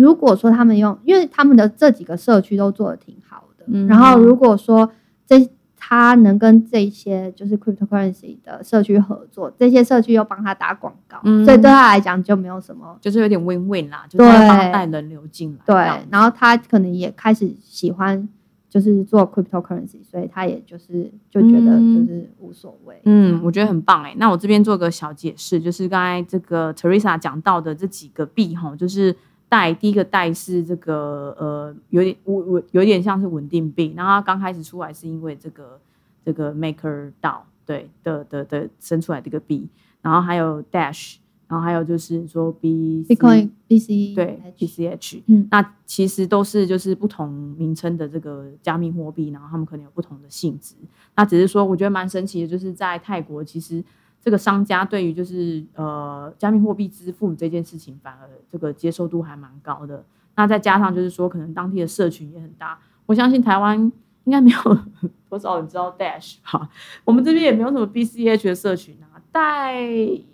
[0.00, 4.90] 如果说他们用，因为他们的这几个社区都做的挺好的，然后如果说
[5.26, 5.48] 这。
[5.82, 15.58] 他能跟这些就是 cryptocurrency 的社区合作，这些社区又帮他打广告，所以对他来讲就没有什么，就是有点 win win 啦，就是帮带人流进来。
[15.64, 18.28] 对，然后他可能也开始喜欢
[18.68, 23.00] 就是做 cryptocurrency，所以他也就是就觉得就是无所谓。
[23.06, 24.14] 嗯，我觉得很棒哎。
[24.18, 29.16] 那我这边做个小解释，就是刚才这个 Teresa 讲到的这几个币哈，就是。
[29.50, 35.78] 贷第一个贷是这个呃有点稳稳有点像是稳定币，然后它刚开始出来是因为这个
[36.24, 39.68] 这个 Maker DAO 对的的的生出来这个币，
[40.00, 41.16] 然后还有 Dash，
[41.48, 50.76] 然后还有就是说 B Bitcoin BC 对 BCH，嗯，那其实都是就是不同名称的这个加密货币，然后他们可能有不同的性质，
[51.16, 53.84] 那只是说我觉得蛮神奇的，就是在泰国其实。
[54.22, 60.04] 这个商家对于就是呃加密货币支付这件事情，反而这个接受度还蛮高的。
[60.36, 62.78] 那再加上就是说，可能当地的社群也很大。
[63.06, 63.78] 我相信台湾
[64.24, 64.78] 应该没有
[65.28, 66.68] 多少人知道 Dash 吧？
[67.04, 69.20] 我们这边也没有什么 BCH 的社群啊。
[69.32, 69.74] 但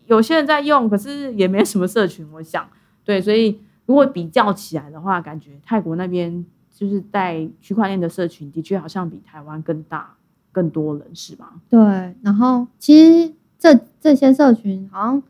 [0.06, 2.26] 有些人在用，可是也没什么社群。
[2.32, 2.68] 我想，
[3.04, 6.44] 对，所以如果比较起来的话，感觉泰国那边
[6.74, 10.14] 就是在区块链的社群，的确好像比台湾更大、
[10.50, 11.60] 更多人，是吗？
[11.68, 11.78] 对。
[12.22, 13.32] 然后其实。
[13.74, 15.22] 这这些社群好像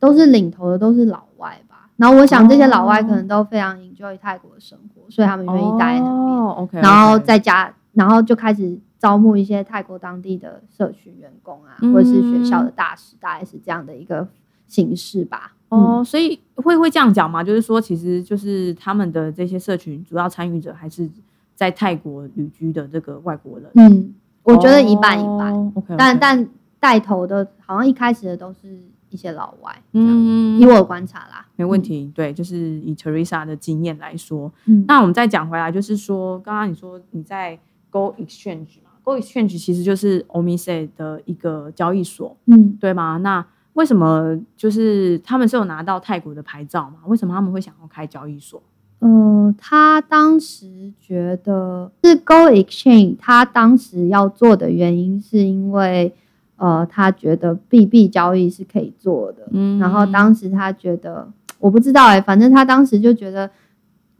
[0.00, 1.88] 都是领头的，都是老外吧。
[1.96, 6.46] 然后我想这些老外可能都非常 enjoy 泰国的生活，所以他们愿意待在那边。
[6.56, 14.26] OK，然后在家，然后就开始招募一些泰国当地的社群员工啊，或者是学校的大使，大概是这样的一个
[14.66, 15.52] 形式吧。
[15.68, 17.44] 哦，所以会会这样讲吗？
[17.44, 21.08] 就是说，其实就是他们的这些社群主要参与者还是
[21.54, 23.70] 在泰国旅居的这个外国人。
[23.74, 25.72] 嗯，我觉得一半一半。
[25.76, 26.48] OK，但但。
[26.80, 32.10] 带头的，好像一开始的都是一些老外，嗯，以我观察啦，没问题。
[32.14, 37.58] 对，就是以 Teresa 的经验来说，嗯，那我们再讲回来，就是说，刚刚你说你在
[37.90, 43.16] Go Exchange 嘛，Go Exchange 其实就是 Omise 的一个交易所，嗯，对吗？
[43.16, 46.98] 那为什么就是他们是有拿到泰国的牌照嘛？
[47.06, 48.62] 为什么他们会想要开交易所？
[49.00, 56.14] 嗯，他当时觉得是 Go Exchange，他当时要做的原因是因为。
[56.58, 61.26] 呃，他觉得 B B 交易是可以做的，嗯，然后当时他觉得，
[61.58, 63.48] 我不知道哎，反正他当时就觉得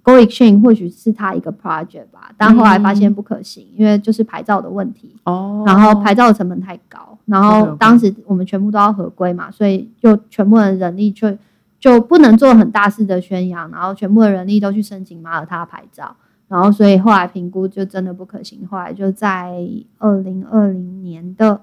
[0.03, 11.37] ，Go Exchange 或许是他一个 project 吧，但后来发现不可行，因为就是牌照的问题，哦，然后牌照的成本太高，然后当时我们全部都要合规嘛，所以就全部的人力就
[11.81, 16.15] 就不能做很大肆的宣扬，然后全部的人力都去申请马耳他牌照，
[16.47, 19.53] 然后所以后来评估就真的不可行，后来就在
[19.99, 21.61] 二零二零年的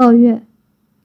[0.00, 0.42] 二月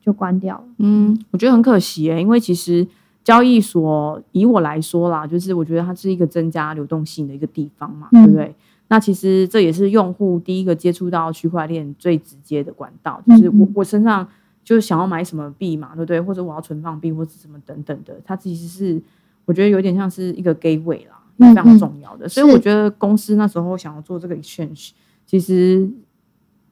[0.01, 0.63] 就关掉了。
[0.77, 2.87] 嗯，我觉得很可惜诶，因为其实
[3.23, 8.55] 交易所以我来说啦，就是我觉得它是一个增加流动性的一个地方嘛，嗯对不对？
[8.87, 14.25] 那其实这也是用户第一个接触到区块链最直接的管道，就是我我身上
[14.63, 16.21] 就是想要买什么币嘛，对不对？
[16.21, 19.01] 或者我要存放币或者什么等等的，它其实是
[19.45, 22.29] 我觉得有点像是一个 gateway 啦，嗯非常重要的。
[22.29, 24.91] 所以我觉得公司那时候想要做这个 exchange，
[25.25, 25.89] 其实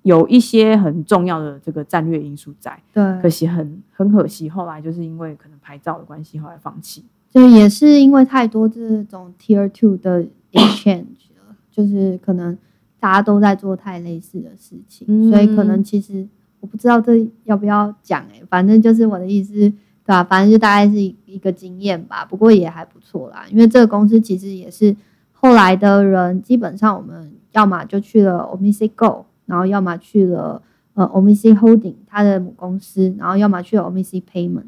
[0.04, 2.80] 有一些很重要的这个战略因素在。
[2.94, 7.04] 对可，惜很很可惜，后来就是因为可能牌照的关系，后来放弃。
[7.32, 12.56] 就也是因为太多这种 Tier Two 的 exchange 了， 就是可能
[13.00, 16.28] 大家都在做太类似的事情，嗯所以可能其实
[16.60, 19.74] 我不知道这要不要讲哎、反正就是我的意思，对
[20.06, 24.96] 吧、反正就大概是一一个经验吧，不过也还不错啦，因为这个公司其实也是
[25.32, 30.62] 后来的人，基本上我们要么就去了 Omisi Go，然后要么去了
[30.94, 34.66] 呃 omic holding 他的母公司然后要么去了 omic payment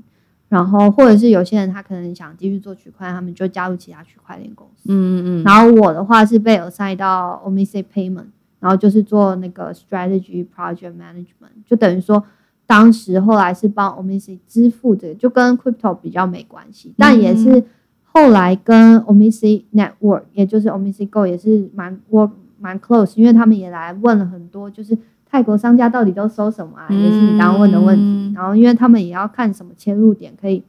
[0.48, 8.28] 然后或者是有些人他可能想继续做区块他们就加入其他区块链公司嗯嗯然后我的话是被有塞到 omic payment
[8.60, 12.24] 然后就是做那个 strategy project management 就等于说
[12.68, 17.64] 当时后来是帮 omic 支付的就跟 crypto 比较没关系但也是
[18.04, 28.02] 后来跟 omic network 也就是 omic go 也是蛮 work 蛮 close，因为他们也来问了很多，就是泰国商家到底都收什么啊，也是你刚刚问的问题。
[28.04, 30.62] 嗯然后因为他们也要看什么切入点可以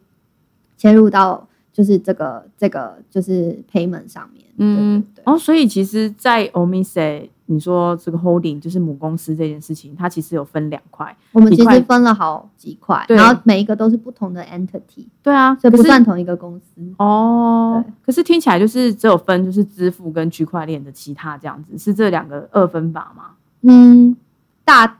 [0.77, 4.45] 切入到就是这个这个就是 payment 上面。
[4.59, 11.17] 嗯对对对哦，所以其实，在 Omise 你说这个 holding 就是母公司这件事情，它其实有分两块。
[11.33, 16.83] 我们其实分了好几块，然后每一个都是不同的 entity，对啊，所以不算同一个公司。
[16.99, 17.93] 哦对。
[18.05, 23.31] 可是听起来就是只有分就是支付跟区块链的其他这样子，是这两个二分法吗？
[23.63, 24.17] 嗯，
[24.65, 24.99] 大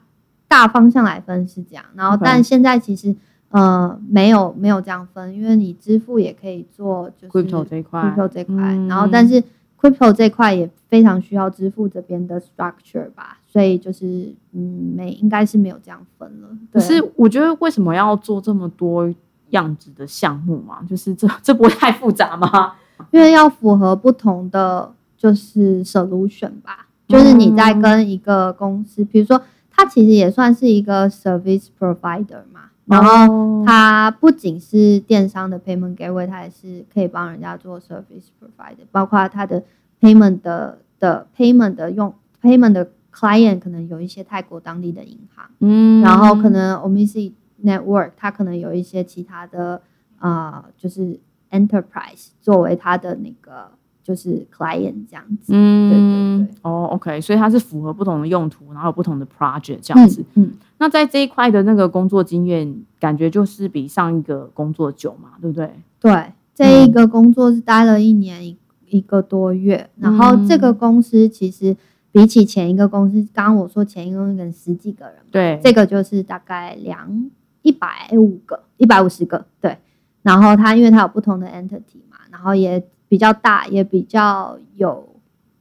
[0.49, 3.15] 大方向来分是这样，然后但现在其实
[3.51, 9.43] 呃没有没有这样分，因为你支付也可以做就是 crypto 这一块 crypto 这块，嗯然后但是
[9.81, 16.49] crypto 这块也非常需要支付这边的 structure 吧，所以就是嗯没应该是没有这样分了。
[16.73, 19.13] 可是我觉得为什么要做这么多
[19.51, 20.83] 样子的项目嘛？
[20.89, 22.75] 就是这这不会太复杂吗？
[23.11, 39.63] 因为要符合不同的就是 solution 吧，就是你在跟一个公司，比如说它其实也算是一个 service provider 嘛，然后后它不仅是电商的 payment gateway，它也是可以帮人家做 service provider，包括它的
[40.01, 47.33] payment 的的 payment 的用 payment 的 client 可能有一些泰国当地的银行，嗯然后可能 Omisi
[47.65, 49.81] Network 它可能有一些其他的
[50.19, 51.19] 啊、呃就是
[51.51, 53.71] enterprise 作为它的那个
[54.05, 55.53] 就是 client 这样子。
[55.55, 60.25] 嗯，对对对哦，OK，所以它是符合不同的用途，然后有不同的 project 这样子。
[60.35, 65.71] 嗯，那在这一块的那个工作经验，感觉就是比上一个工作久嘛，对不对？
[66.01, 68.57] 对，这一个工作是待了一年一
[68.89, 71.77] 一个多月，然后这个公司其实
[72.13, 77.31] 比起前一个公司，刚刚我说前一个公司可能十几个人嘛，对，这个就是大概两
[77.63, 79.79] 一百五个，一百五十个，对。
[80.23, 85.16] 然后它因为它有不同的 entity 嘛，然后也比较大，也比较有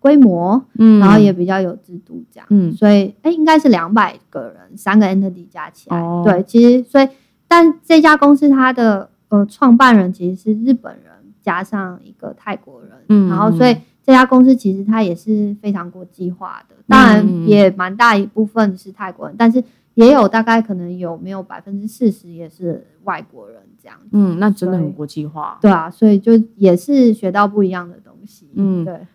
[0.05, 0.99] 规模，嗯。
[0.99, 2.71] 然后也比较有制度这样，嗯。
[2.73, 6.21] 所以哎应该是两百个人，三个 entity 加起来，哦。
[6.23, 7.09] 对，其实所以
[7.47, 19.63] 但这家公司它的呃创办人其实是日本人加上一个泰国人，嗯然后所以这家公司其实它也是非常国际化的，当然嗯也蛮大一部分是泰国人，但是
[19.95, 23.97] 也有大概可能有没有百分之四十也是外国人这样。
[24.11, 25.57] 嗯，那真的很国际化。
[25.61, 28.49] 对啊，所以就也是学到不一样的东西。
[28.55, 28.83] 嗯。
[28.83, 29.07] 对，哎，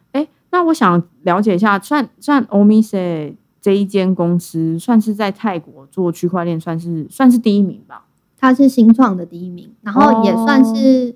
[0.51, 8.05] 那我想了解一下，算算 Omise 这一间公司，算是在泰国做区块链，算是算是第一名吧？
[8.39, 11.15] 它是新创的第一名，然后也算哦是、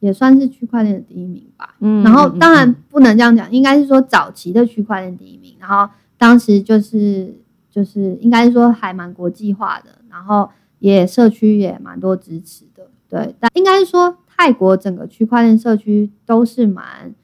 [0.00, 1.76] 也算是区块链的第一名吧。
[1.78, 5.88] 嗯然后嗯当然嗯不能这样讲，应该是说早期的区块链第一名，然后
[6.18, 7.32] 当时就是
[7.70, 17.14] 就是应该说还蛮国际化的，然后也社区也蛮多支持的，对，但应该是说泰国整个区块链社区都是蛮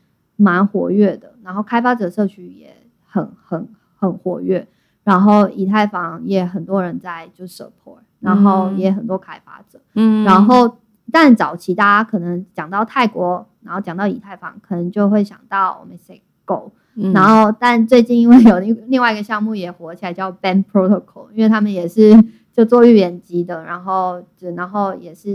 [0.41, 2.74] 蛮活跃的，然后开发者社区也
[3.05, 4.68] 很很很活跃，
[5.03, 9.80] 然后以太坊也很多人在就 support，然后也很多开发者。
[9.95, 10.24] 嗯。
[10.24, 10.76] 然后，
[11.11, 17.12] 但早期大家可能讲到泰国，然后讲到以太坊，可能就会想到我们 say Go，、嗯。
[17.12, 25.30] 然后但最近因为有另另外一个项目也火起来，叫 Band Protocol，因为他们也是就做预言机的，然后就然后也是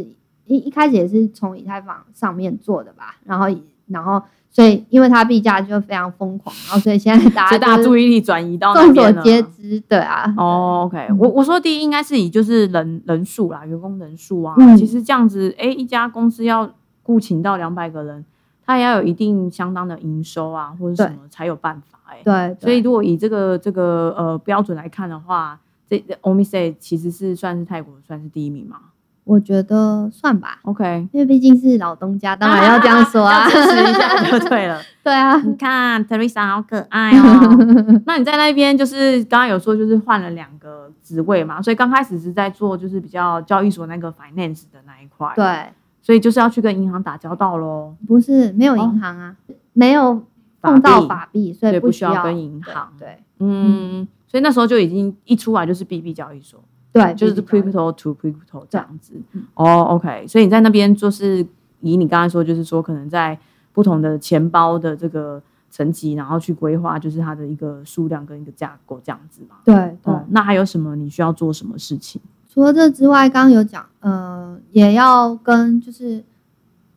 [0.45, 3.49] 一一开始也是从以太坊上面做的吧，然后
[3.87, 9.23] 然后所以因为它币价就非常疯狂，然后所以现在大家 大家注意力转移到那众所。
[9.23, 16.69] 皆知，对啊，哦，OK，嗯我我说第一应该是以就是人人数啦，员工人数啊，嗯其实这样子，哎，一家公司要
[17.01, 18.23] 雇请到两百个人，
[18.65, 22.21] 它也要有一定相当的营收啊，或者什么才有办法哎。
[22.23, 25.59] 对，所以如果以这个这个呃标准来看的话，
[25.89, 28.77] 这 Omise 其实是算是泰国算是第一名嘛。
[29.25, 34.81] 我觉得算吧，OK，因为毕竟是老东家，当然要这样说啊 要，支持一下 就对了。
[35.01, 37.57] 对啊，你看 Teresa 好可爱哦。
[38.05, 45.71] 那你在那边就是刚刚有说就是换了两个职位嘛，所以刚开始是在做就是比较交易所那个 finance 的那一块，，对，
[46.01, 49.35] 所以就是要去跟银行打交道喽，不是没有银行啊，
[49.71, 50.21] 没有
[50.61, 56.61] 碰到法币，所以不需需要跟银行对嗯，所以那时候就已经一出来就是 BB 交易所，
[56.93, 59.43] 对对，就是 crypto to crypto 这样子嗯。
[59.55, 61.45] 哦，OK，所以你在那边就是
[61.81, 63.37] 以你刚才说，就是说可能在
[63.73, 69.57] 不同的钱包的这个层级，然后去规划就是它的一个数量跟一个架构这样子嘛。
[69.65, 70.23] 对对哦，。
[70.29, 72.21] 那还有什么你需要做什么事情？
[72.47, 76.23] 除了这之外，刚刚有讲，呃，也要跟就是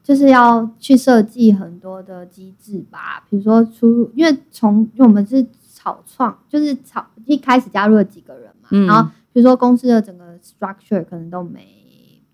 [0.03, 11.61] 就是要去设计很多的机制吧，比如说出入，因为从因为我们是草创，就是草一开始加入了几个人嘛，嗯然后比如说公司的整个 structure 可能都没，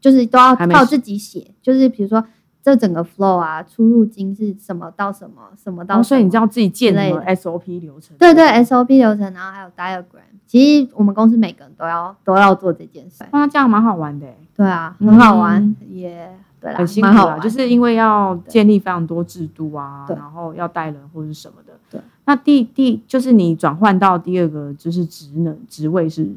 [0.01, 2.25] 就是都要靠自己写，就是比如说
[2.63, 8.17] 这整个 flow 啊，出入金是什么到什么，什么到什么、哦所以你知道自己建什么 SOP 流程？
[8.19, 13.25] 对对 SOP 流程，然后还有 diagram，其实我们公司每个人都要都要做这件事。
[13.33, 17.41] 那，这样蛮好玩的欸，对啊，很好玩，嗯也对啦，很辛苦啦，蛮好玩。
[17.41, 21.73] 就是因为要建立非常多制度啊，然后要带人或者是什么的。
[21.91, 26.31] 对，那第第就是你转换到第二个就是职能职位是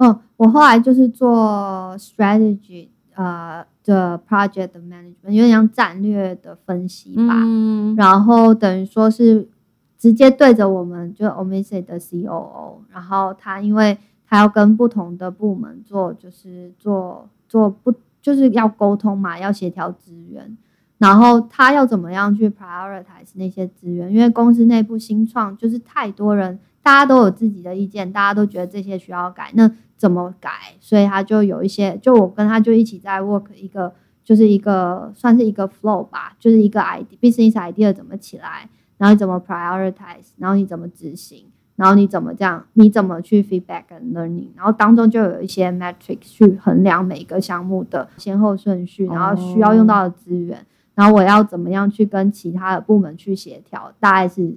[0.00, 7.34] 嗯，我后来就是做 strategy 呃的 project management，有点像战略的分析吧。
[7.36, 7.94] 嗯。
[7.96, 9.48] 然后等于说是
[9.98, 17.92] 直接对着我们就 Omise 的 COO，然后他因为他要跟不同的部门做，就是做做不
[18.22, 20.56] 就是要沟通嘛，要协调资源，
[20.96, 30.50] 然后他要怎么样去 prioritize 那些资源，因为公司内部新创就是太多人，大家都有自己的意见，大家都觉得这些需要改，那怎么改？
[30.80, 33.92] 所以他就有一些，就我跟他就一起在 work 一个。
[34.22, 50.64] 就是一个算是一个 flow 吧，就是一个 idea business idea 怎么起来，然后你怎么 prioritize，然后你怎么执行，然后你怎么这样，你怎么去 feedback and learning，然后当中就有一些 metric 去衡量每个项目的先后顺序，然后需要用到的资源，
[50.94, 54.56] 然后我要怎么样去跟其他的部门去协调，大概是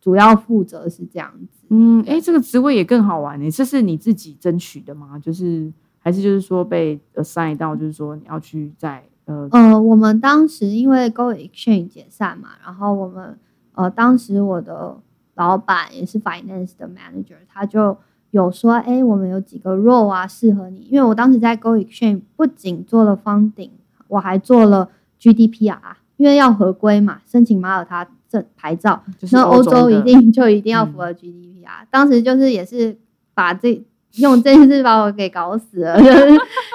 [0.00, 1.58] 主要负责是这样子。
[1.68, 3.50] 嗯，哎，这个职位也更好玩呢。
[3.50, 5.18] 这是你自己争取的吗？
[5.18, 13.38] 就是还是就是说被 assign 到，就是说你要去在呃呃，我们当时因为 Go Exchange 解散嘛，然后我们
[13.74, 14.96] 呃，当时我的
[15.34, 17.96] 老板也是 Finance 的 Manager，他就
[18.30, 23.70] 有说，哎，我们有几个 role 啊适合你，因为我当时在 Go Exchange 不仅做了 funding，
[24.08, 24.90] 我还做了
[25.20, 25.78] GDPR，
[26.16, 30.92] 因为要合规嘛，申请马耳他证牌照，就是那欧洲一定 就一定要嗯。
[30.92, 32.96] 符合 GDPR、当时就是也是
[33.34, 33.82] 把这
[34.18, 36.30] 用这件事把我给搞死了， 就是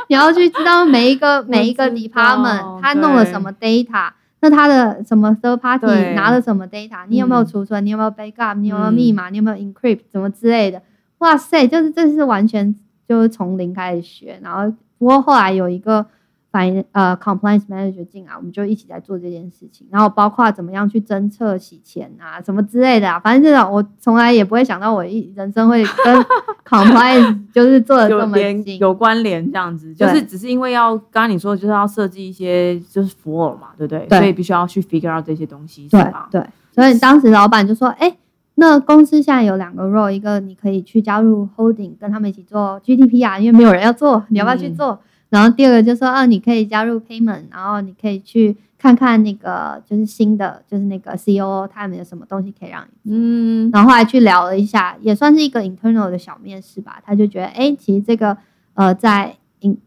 [0.08, 5.86] 你要去知道每一个每一个 department 他弄了什么 data，那他的什么 third party
[6.16, 7.46] 拿了什么 data，你有没有嗯。
[7.46, 8.94] 储存，你有没有 backup，你有没有嗯。
[8.94, 10.82] 密码，你有没有 encrypt，怎么之类的，
[11.20, 12.74] 哇塞，就是这是完全
[13.08, 16.06] 就是从零开始学，然后不过后来有一个
[16.54, 26.26] 反呃 compliance manager 进来，我们就一起在做这件事情，然后包括怎么样去侦测洗钱啊什么之类的啊，反正这种我从来也不会想到我一人生会跟
[26.64, 34.06] compliance 就是做的有这么精，连有关联这样子，就是只是因为要刚刚你说的就是要设计一些就是 flow 嘛，对不对？
[34.06, 36.30] 对所以必须要去 figure out 这些东西，是对吧？
[36.30, 36.46] 对，
[36.76, 38.16] 所以当时老板就说，哎、
[38.54, 45.00] 那公司现在有两个 role，一个你可以去加入 holding，跟他们一起做 GDP 啊，因为没有人要做，你要不要去嗯做？
[45.34, 53.12] 然后第二个就说，啊，你可以加入 payment，然后你可以去看看那个就是新的，就是那个 COO 他们有什么东西可以让你。
[53.12, 57.02] 嗯，然后后来去聊了一下，也算是一个 internal 的小面试吧。
[57.04, 58.38] 他就觉得，哎，其实这个
[58.76, 59.36] 呃，在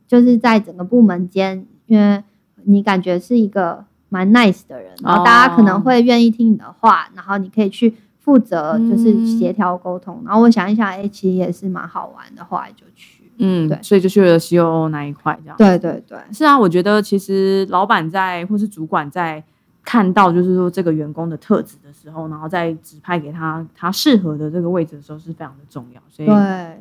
[0.08, 2.24] 就是在整个部门间，因为
[2.64, 10.22] 你感觉是一个蛮 nice 的人，然后大家可能哦会愿意听你的话，然后你可以去负责就是嗯协调沟通。
[10.26, 13.15] 然后我想一想，哎，其实也是蛮好玩的，后来就去。
[13.38, 15.56] 嗯，对所以就去了 COO 那一块这样。
[15.56, 19.42] 对对对，是啊，我觉得其实老板在或是主管在
[19.84, 26.00] 看到就是说这个员工的特质的时候，然后再指派给他他适合的这个位置的时候是非常的重要。
[26.08, 26.28] 所以，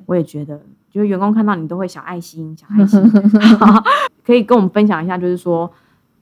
[0.06, 3.02] 我也觉得，就是员工看到你都会小爱心，小爱心，
[4.26, 5.72] 可以跟我们分享一下，就是说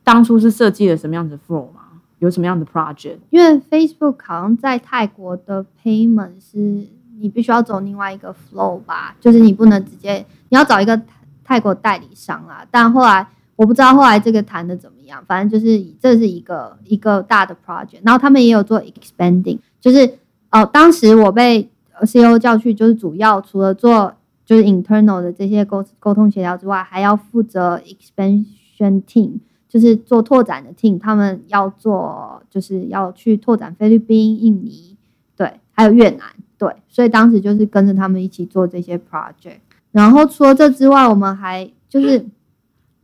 [0.03, 1.81] 当初是设计了什么样子的 flow 吗？
[2.19, 3.17] 有什么样的 project？
[3.29, 6.85] 因为 Facebook 好像在泰国的 payment 是
[7.19, 10.99] 你必须要走另外一个 flow 吧，就是你不能直接你要找一个
[11.43, 12.65] 泰国代理商啊。
[12.69, 17.99] 但后来我不知道后来这个谈的怎么样，反正就是这是一个一个大的 project。
[18.03, 20.17] 然后他们也有做 expanding，就是
[20.51, 21.69] 哦，当时我被
[22.01, 24.13] CEO 叫去，就是主要除了做
[24.45, 29.39] 就是 internal 的这些沟沟通协调之外，还要负责 expansion team，
[29.69, 34.97] 就是做拓展的 team，他们要做就是要去拓展菲律宾、印尼，
[35.37, 36.27] 对，还有越南，
[36.63, 39.59] 对，所以当时就是跟着他们一起做这些 project。
[39.91, 42.25] 然后除了这之外，我们还就是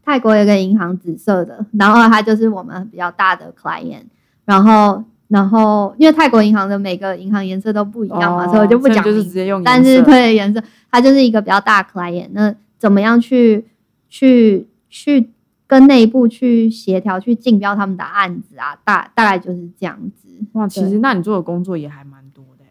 [0.03, 4.05] 泰国有个银行紫色的，然后它就是我们比较大的 client，
[4.45, 5.03] 然后。
[5.29, 9.05] 然后，因为泰国银行的每个银行颜色都不一样嘛，所以我就不讲。
[9.05, 12.29] 就是直接用但是对颜色，它就是一个比较大 client。
[12.31, 13.67] 那怎么样去
[14.09, 15.29] 去去
[15.67, 18.75] 跟内部去协调，去竞标他们的案子啊？
[18.83, 20.27] 大大概就是这样子。
[20.53, 22.18] 哇，其实那你做的工作也还蛮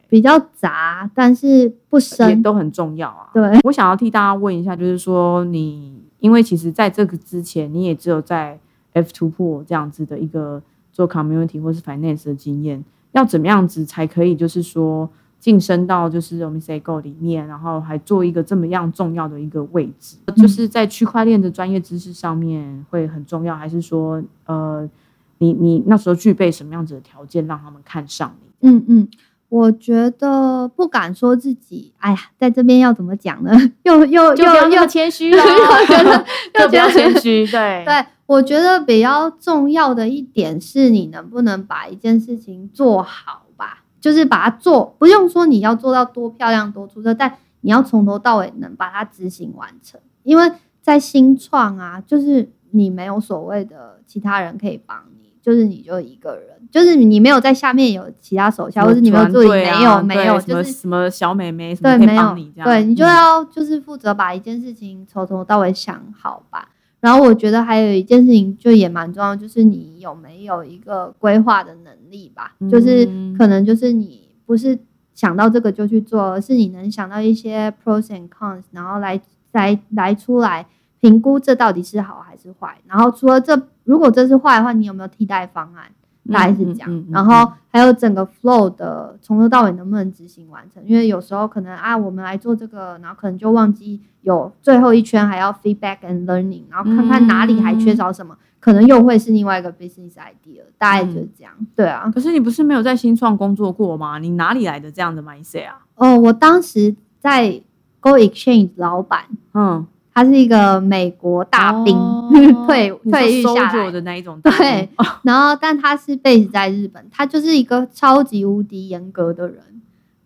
[0.08, 3.30] 比较杂，但是不深，都很重要啊。
[3.32, 8.58] 对， 我想要替大家问一下，就是说你，因为其实在这个之前，你也只有在
[8.92, 10.62] F two 破这样子的一个。
[10.90, 24.90] 做 community 或是 finance 的经验，要怎么样子才可以，就是说晋升到就是我们 say go 里面，然后还做一个这么样重要的一个位置，就是在区块链的专业知识上面会很重要，还是说呃，
[25.38, 28.68] 你你那时候具备什么样子的条件让他们看上你？
[28.68, 29.08] 嗯嗯，
[29.48, 33.52] 我觉得不敢说自己，哎呀，在这边要怎么讲呢？
[33.84, 36.24] 又又又又谦虚了，又觉得
[36.60, 38.06] 又比较谦虚，对对。
[38.26, 49.98] 我觉得比较重要的一点是你能不能把一件事情做好吧，就是把它做，不用说你要做到多漂亮多出色，但你要从头到尾能把它执行完成。
[50.24, 66.68] 因为在新创啊，就是你没有所谓的其他人可以帮你，就是你就一个人，就是你没有在下面有其他手下，或者你没有助理，没有没有，就是什么小美眉对没有对你就要就是负责把一件事情从头到尾想好吧。
[67.00, 72.54] 然后我觉得还有一件事情就也蛮重要，就是你有没有一个规划的能力吧？
[72.68, 73.06] 就是
[73.38, 74.76] 可能就是你不是
[75.14, 79.20] 想到这个就去做，而是你能想到一些 pros and cons，然后来
[79.52, 80.66] 来来出来
[81.00, 82.76] 评估这到底是好还是坏。
[82.88, 85.84] 然后除了这，如果这是坏的话，你有没有替代方案？
[86.30, 90.82] 大概是这样，然后还有整个 flow 的从头到尾能不能执行完成？
[90.84, 100.62] 因为有时候可能啊，我们来做这个，然后可能就忘记有最后一圈还要 feedback and learning，然后看看哪里还缺少什么，可能又会是另外一个 business idea。
[100.76, 102.10] 大概就是这样，对啊。
[102.14, 104.18] 可是你不是没有在新创工作过吗？
[104.18, 105.86] 你哪里来的这样的 mindset 啊？
[105.96, 107.60] 哦，我当时在
[108.00, 109.24] Go Exchange 老板，
[109.54, 109.86] 嗯。
[110.18, 111.96] 他是一个美国大兵，
[112.66, 114.40] 退退役下来的那一种。
[114.40, 114.88] 对，
[115.22, 119.62] 然后但他是 base 在日本，他就是一个超级无敌严格的人，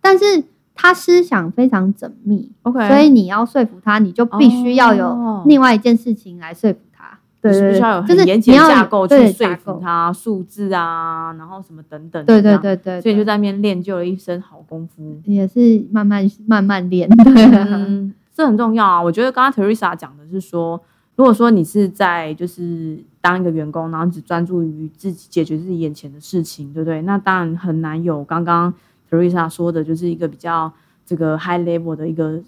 [0.00, 2.50] 但是他思想非常缜密。
[2.62, 7.18] OK，所以你要说服他，你就必须要有另外一件事情来说服他。
[7.42, 12.24] 对对对，就是严谨架构去说服他，数字啊，然后什么等等。
[12.24, 17.10] 对对对对，所以就在那边练就了一身好功夫，也是慢慢慢慢练。
[17.26, 18.14] 嗯。
[18.34, 19.02] 这很重要啊！
[19.02, 20.80] 我觉得刚刚 Teresa 讲的是说，
[21.16, 27.02] 如果说你是在就是当一个员工，然后只专注于自己解决自己眼前的事情，对不对？
[27.02, 28.72] 那当然很难有刚刚
[29.10, 30.72] Teresa 说的，就是一个比较
[31.04, 32.40] 这个 high level 的一个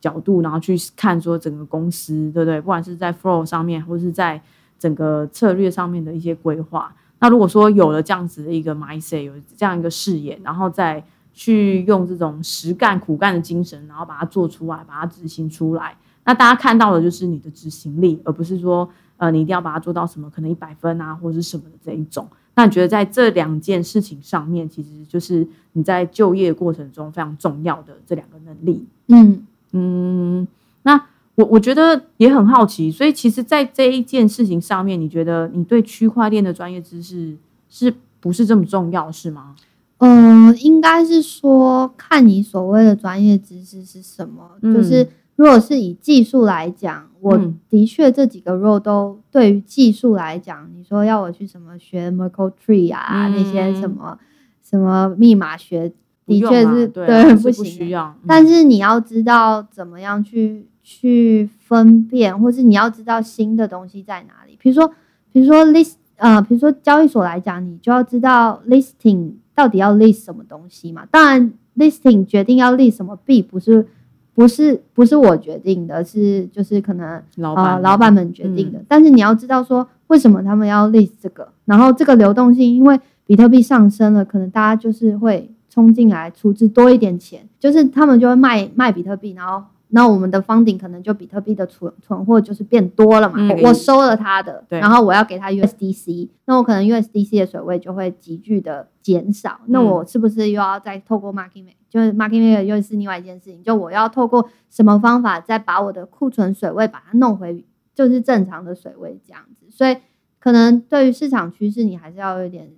[0.00, 2.60] 角度，然后去看说整个公司，对不对？
[2.60, 4.42] 不管是在 flow 上面，或是在
[4.78, 6.92] 整个策略上面的一些规划。
[7.20, 15.96] 那如果说有了这样子的一个 mindset，有这样一个视野，然后再去用这种实干苦干的精神，然后把它做出来，把它执行出来。
[16.24, 22.28] 那大家看到的就是你的执行力，而不是说，呃，你一定要把它做到什么，可能一百分啊，或者是什么的这一种。
[22.56, 28.84] 那你觉得在这两件事情上面，其实就是你在就业过程中非常重要的这两个能力。
[29.08, 30.46] 嗯嗯，
[30.82, 31.06] 那
[31.36, 37.36] 我我觉得也很好奇，所以其实，在这一件事情上面，你觉得你对区块链的专业知识
[37.70, 39.56] 是不是这么重要，是吗？
[40.00, 44.52] 嗯，应该是说看你所谓的专业知识是什么。
[44.62, 47.38] 就是如果是以技术来讲，我
[47.68, 54.18] 的确这几个 role 都对于技术来讲，你说要我去什么学 Merkle Tree 啊，那些什么
[54.62, 55.92] 什么密码学，
[56.24, 58.14] 的确是对 不需要。
[58.26, 64.56] 但是你要知道怎么样去去分辨，或是你要知道新的东西在哪里。
[64.58, 64.90] 比如说，
[65.30, 69.32] 比如说 list，呃，比如说交易所来讲，你就要知道 listing。
[69.60, 71.04] 到底要 list 什么东西嘛？
[71.10, 73.86] 当然，listing 决定要 list 什么币，不是
[74.32, 77.06] 不是不是我决定的，是就是可能
[77.54, 78.82] 啊老板们决定的。
[78.88, 81.46] 但是你要知道说，为什么他们要 list 这个？
[81.66, 89.62] 然后这个流动性，因为比特币上升了，可能大家就是会冲进来出资多一点钱，就是他们就会卖卖比特币，然后。
[89.90, 93.48] 那我们的方顶可能就比特币的存存货就是变多了嘛，嗯。
[93.62, 94.78] 我我收了他的，对。
[94.78, 107.64] 然后我要给他 USDC，那我可能 USDC 的水位就会急剧的减少，那我是不是又要再透过 market make，就是 market make 又是另外一件事情，就我要透过什么方法再把我的库存水位把它弄回
[107.94, 109.96] 就是正常的水位这样子，所以
[110.38, 112.70] 可能对于市场趋势你还是要有点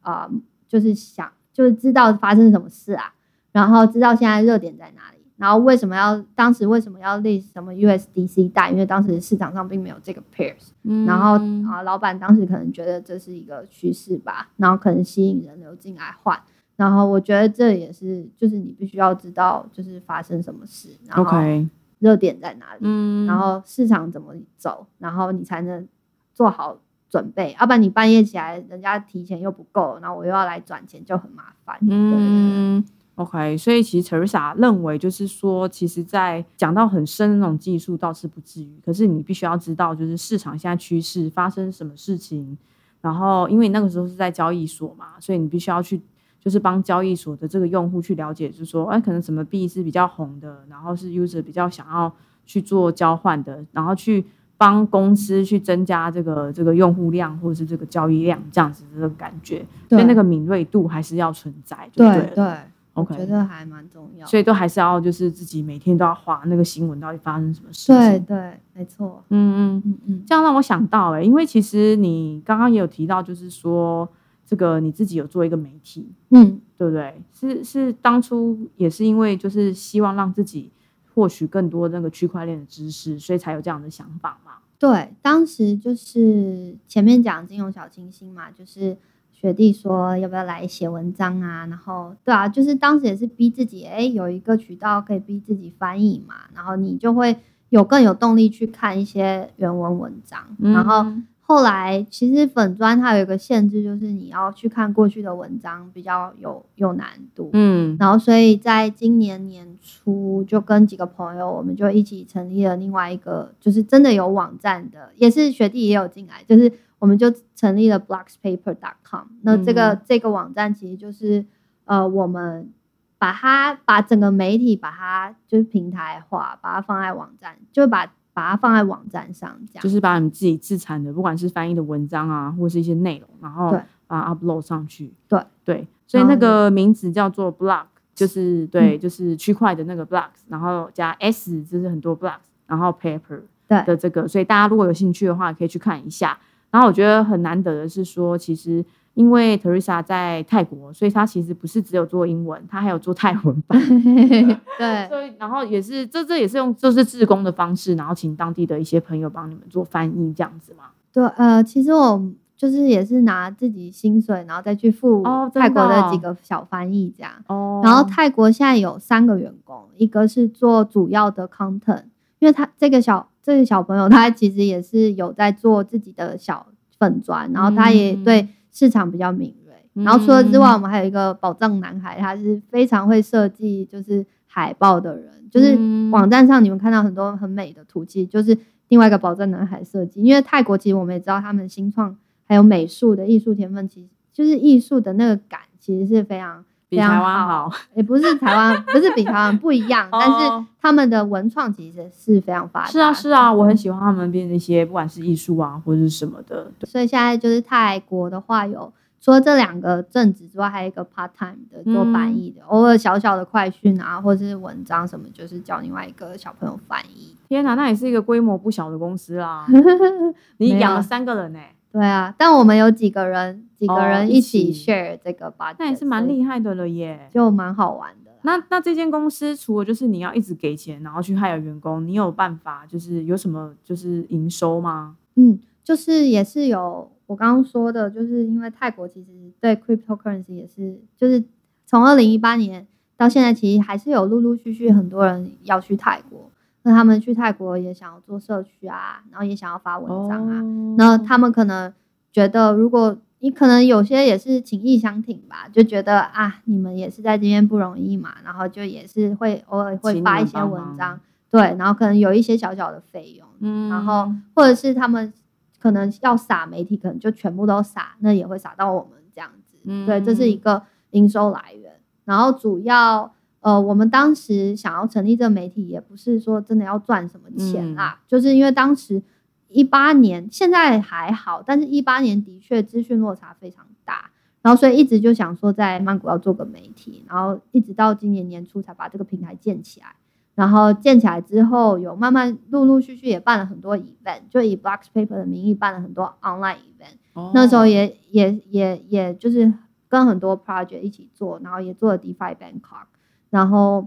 [0.00, 0.30] 啊、呃
[0.68, 3.14] 就是想就是知道发生什么事啊，
[3.52, 5.17] 然后知道现在热点在哪里。
[5.38, 8.70] 然后为什么要当时为什么要立什么 USDC 贷？
[8.70, 11.38] 因为当时市场上并没有这个 pairs，、嗯然后
[11.70, 16.38] 啊，老板当时可能觉得这是一个趋势吧，然后可能吸引人流进来换。
[16.76, 21.68] 然后我觉得这也是，就是你必须要知道，就是发生什么事，然后 OK，
[21.98, 25.86] 热点在哪里，嗯，然后市场怎么走，然后你才能
[26.32, 26.78] 做好
[27.08, 27.56] 准备。
[27.58, 31.76] 要不然你半夜起来，人家提前又不够，然后我又要来转钱，就很麻烦。
[31.80, 32.84] 对嗯
[33.18, 42.56] ，OK，所以其实 Teresa 认为，就是说，其实，在讲到很深的那种技术倒是不至于，可是你必须要知道，就是市场现在趋势发生什么事情，
[43.00, 46.00] 然后因为你那个时候是在交易所嘛，所以你必须要去。
[46.40, 52.10] 就是帮交易所的这个用户去了解，就是说，哎，可能什么币是比较红的，然后是 user 比较想要
[52.46, 54.24] 去做交换的，然后去
[54.56, 62.56] 帮公司去增加这个这个用户量或者是这个交易量这样子的这个感觉，所以那个敏锐度还是要存在，对对，我
[63.00, 64.26] OK 觉得还蛮重要。
[64.26, 67.96] 所以都还是要就是自己每天都要划那个新闻到底发生什么事情。
[67.96, 69.22] 对，对，没错。
[69.30, 74.08] 嗯嗯，嗯嗯，这样让我想到哎、因为其实你刚刚也有提到，就是说
[74.46, 77.22] 这个你自己有做一个媒体，嗯，对不对？
[77.32, 80.70] 是是当初也是因为就是希望让自己
[81.14, 84.52] 获取更多那个区块链的知识，所以才有这样的想法嘛。
[84.78, 88.96] 对，当时就是前面讲金融小清新嘛，就是
[89.40, 97.36] 学弟说要不要来写文章啊，然后对啊，就是当时也是逼自己，哎，有一个渠道可以逼自己翻译嘛，然后你就会
[97.68, 101.02] 有更有动力去看一些原文文章，然后。
[101.04, 107.48] 嗯后来其实粉砖它有一个限制，就是你要去看过去的文章比较有有难度。
[107.54, 119.26] 嗯然后所以在今年年初就跟几个朋友，我们就一起成立了另外一个，就是真的有网站的，也是学弟也有进来，就是我们就成立了 blockspaper.com。
[119.42, 121.44] 那这个、嗯这个网站其实就是
[121.84, 122.72] 呃，我们
[123.18, 129.82] 把它把整个媒体把它就是平台化，把它放在网站，就把把它放在网站上这样。
[129.82, 135.12] 就是把你自己自产的，不管是翻译的文章啊，或是一些内容，然后对把它 upload 上去。
[135.28, 146.38] 对对，所以那个名字叫做 block，就是对，就是区块的那个 blocks，然后加 s，就是很多 blocks，然后 paper 对的这个，所以大家如果有兴趣的话，可以去看一下。
[146.70, 153.80] 然后我觉得很难得的是说，其实因为 Teresa 在泰国，所以她其实不是只有做英文，她还有做泰文版。
[154.78, 160.84] 对所以，然后也是这这也是用就是自工的方式，然后请当地的一些朋友帮你们做翻译这样子嘛。
[161.12, 162.22] 对，呃，其实我
[162.56, 165.22] 就是也是拿自己薪水，然后再去付
[165.54, 167.32] 泰国的几个小翻译这样。
[167.46, 172.02] 哦然后泰国现在有三个员工，一个是做主要的 content，
[172.38, 176.66] 因为他这个小这个小朋友他其实也是有在做自己的小
[176.98, 180.04] 粉砖，然后他也嗯对市场比较敏锐。
[180.04, 188.56] 然后除了之外，嗯我们还有一个宝藏男孩，他是非常会设计就是海报的人，就是嗯网站上你们看到很多很美的图，其实就是
[188.88, 190.22] 另外一个宝藏男孩设计。
[190.22, 202.92] 因为泰国其实我们也知道，他们新创还有美术的艺术天分，其实就是艺术的那个感，其实是非常比台湾好好，也 不是台湾，不是比台湾不一样，但是哦他们的文创其实是非常发达的。
[202.92, 206.70] 是啊是啊，我很喜欢他们编的一些不管是艺术啊或者是什么的。
[206.84, 208.92] 所以现在就是泰国的话有。
[209.20, 217.34] 除了这两个正职之外，还有一个 part time 的做翻译的，偶尔小小的快讯啊，或者是文章什么，就是叫另外一个小朋友翻译。
[217.48, 219.66] 天哪，那也是一个规模不小的公司啦。
[220.58, 221.58] 你养了三个人呢、
[221.98, 227.28] 对啊，但我们有几个人，几个哦人一一起起 share 这个 budget，那也是蛮厉害的了耶。
[227.32, 228.30] 就蛮好玩的。
[228.42, 235.16] 那那这间公司除了就是你要一直给钱，然后去害员工，你有办法就是有什么就是营收吗？
[235.34, 239.26] 嗯，就是也是有我刚刚说的，就是因为泰国其实
[239.60, 241.42] 对 cryptocurrency 也是，就是
[241.84, 242.86] 从二零一八年
[243.16, 246.48] 到现在，其实还是有陆陆续续很多人要去泰国。
[246.82, 251.92] 那他们去泰国也想要做社区啊，然后也想要发文章啊，哦然后他们可能
[252.32, 261.20] 觉得，如果你可能有些也是情意相挺吧，就觉得啊，你们也是在这边不容易嘛，然后就也是会偶尔会发一些文章，
[261.50, 265.32] 对，然后可能有一些小小的费用，嗯然后或者是他们
[265.78, 269.76] 可能要撒媒体，可能就全部都撒，那也会撒到我们这样子。
[269.84, 271.92] 嗯对，这是一个营收来源。
[272.24, 279.22] 然后主要呃，我们当时想要成立这个媒体，也不是说真的要赚什么钱啦，就是因为当时
[279.68, 284.30] 一八年，现在还好，但是一八年的确资讯落差非常大，
[284.62, 290.14] 然后所以一直就想说在曼谷要做个媒体，然后一直到今年年初才把这个平台建起来。
[290.54, 297.14] 然后建起来之后，有慢慢陆陆续续也办了很多 event，就以 Blocks Paper 的名义办了很多 online event。
[297.34, 299.72] 哦那时候也也也也就是
[300.08, 303.06] 跟很多 project 一起做，然后也做了 DeFi Bangkok，
[303.50, 304.06] 然后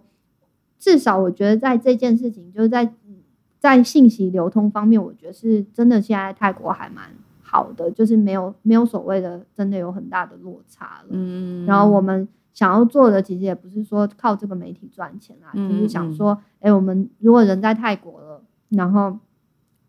[0.80, 2.94] 至少我觉得在这件事情，就是在
[3.60, 7.06] 在信息流通方面，我觉得是真的现在泰国还蛮
[7.42, 11.10] 好的，就是没有没有所谓的真的有很大的落差了。
[11.10, 19.12] 嗯，然后我们想要做的，其实也不是说靠这个媒体赚钱啊，嗯就是想说，哎、我们如果人在泰国了，然后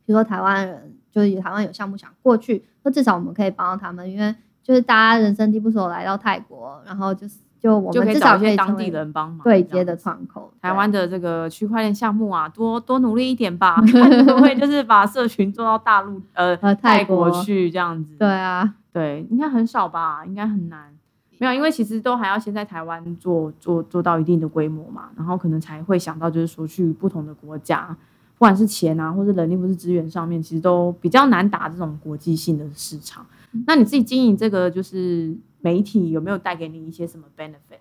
[0.04, 10.52] 比如说台湾人，就是台湾有项目想过去，那至少我们可以帮到他们，因为就是大家人生地不熟来到泰国，然后就是就我就可以们至少可找一些当地人帮忙对接的窗口。
[10.60, 18.16] 台湾的这个区块链项目啊，多多努力一点吧， 看会不会就是把社群做到大陆呃呃泰国国去这样子。
[18.18, 20.92] 对啊，对，应该很少吧，应该很难。
[21.38, 27.86] 没有，因为其实都还要先在台湾做做做到一定的规模嘛，然后可能才会想到就是说去不同的国家，
[28.34, 33.24] 不管是钱啊，或是人力，或是资源上面，其实都比较难打这种国际性的市场。
[33.66, 37.78] 那你自己经营这个就是媒体，有没有带给你一些什么 benefit？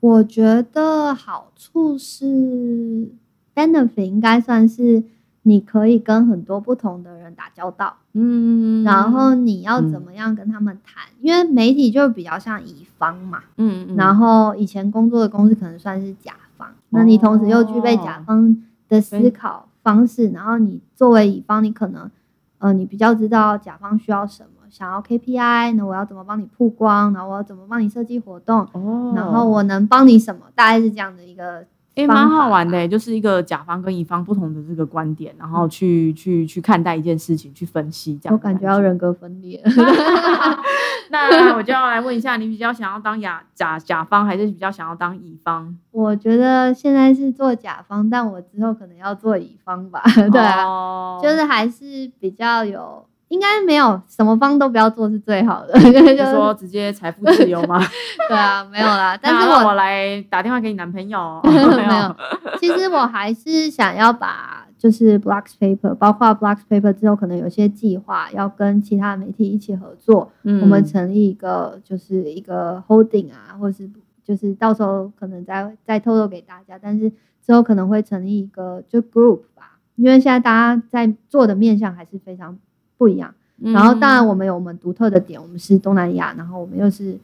[0.00, 3.10] 我觉得好处是
[3.54, 5.02] benefit 应该算是
[5.42, 7.96] 你可以跟很多不同的人打交道。
[8.12, 11.04] 嗯然后你要嗯怎么样跟他们谈？
[11.20, 22.10] 因为媒体就比较像乙方嘛，嗯嗯，然后以前工作的公司可能算是甲方，那你同时又具备甲方的思考方式，然后你作为乙方，你可能
[22.58, 31.64] 呃你比较知道甲方需要什么，想要 KPI，那我要怎么帮你曝光，然后我要怎么帮你设计活动，哦，然后我能帮你什么，大概是这样的一个
[31.94, 38.34] 诶，方蛮好玩的欸，就是一个甲方跟乙方不同的这个观点，然后去去去看待一件事情，去分析这样。
[38.34, 38.78] 我感觉要。
[38.80, 39.60] 人格分裂。
[41.10, 45.74] 那我就要来问一下，你比较想要当甲甲甲方，还是比较想要当乙方？
[45.90, 50.02] 我觉得现在是做甲方，但我之后可能要做乙方吧。
[50.30, 55.74] 对啊，哦就是还是比较有，应该没有什么方都不要做是最好的。
[55.80, 57.78] 就是就说直接财富自由吗？
[58.28, 59.18] 对啊，没有啦。
[59.22, 61.40] 但是我来打电话给你男朋友。
[61.44, 62.16] 没有，
[62.58, 73.90] 其实我还是想要把就是 Blocks Paper，包括 Blocks Paper 之后可能有些计划要跟其他媒体一起合作，嗯我们成立一个就是一个 holding 啊，或是
[74.24, 77.10] 就是到时候可能再再透露给大家，但是
[77.44, 82.56] 之后可能会成立一个就 group 吧，因为现在大家在做的面向还是非常
[82.98, 83.34] 不一样。
[83.60, 87.18] 嗯然后当然我们有我们独特的点，我们是东南亚，然后我们又是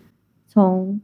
[0.49, 1.01] 从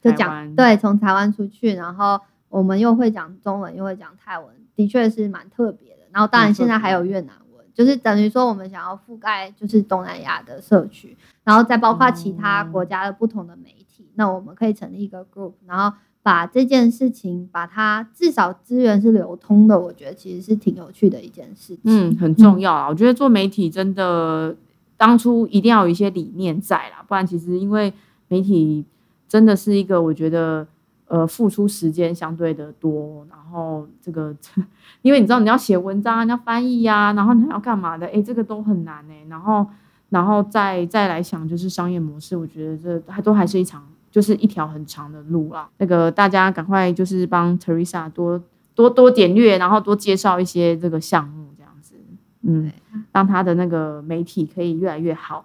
[0.00, 6.02] 就讲对从台湾出去，然后我们又会讲中文，又会讲泰文，的确是蛮特别的。
[6.10, 21.80] 然后当然现在还有越南文，就是等于说我们想要覆盖就是东南亚的社区，然后再包括其他哦国家的不同的媒体，那我们可以成立一个 group，然后把这件事情把它至少资源是流通的，我觉得其实是挺有趣的一件事情。
[21.84, 22.88] 嗯，很重要啊！
[22.88, 24.56] 我觉得做媒体真的
[24.96, 27.92] 当初一定要有一些理念在啦，不然其实因为
[28.28, 28.86] 媒体
[29.28, 30.66] 真的是一个我觉得
[31.08, 34.34] 呃付出时间相对的多，然后这个
[35.02, 39.26] 因为你知道你要写文章啊，你要翻译呀、然后你要干嘛的，诶，这个都很难诶。
[39.28, 39.66] 然后
[40.08, 45.68] 然后再再来想就是商业模式，我觉得这还都还是一场就是一条很长的路啦。
[45.78, 48.40] 那个大家赶快就是帮 Teresa 多
[48.72, 51.96] 多多点阅，然后多介绍一些这个项目，这样子，
[52.42, 52.70] 嗯，
[53.10, 55.44] 让他的那个媒体可以越来越好。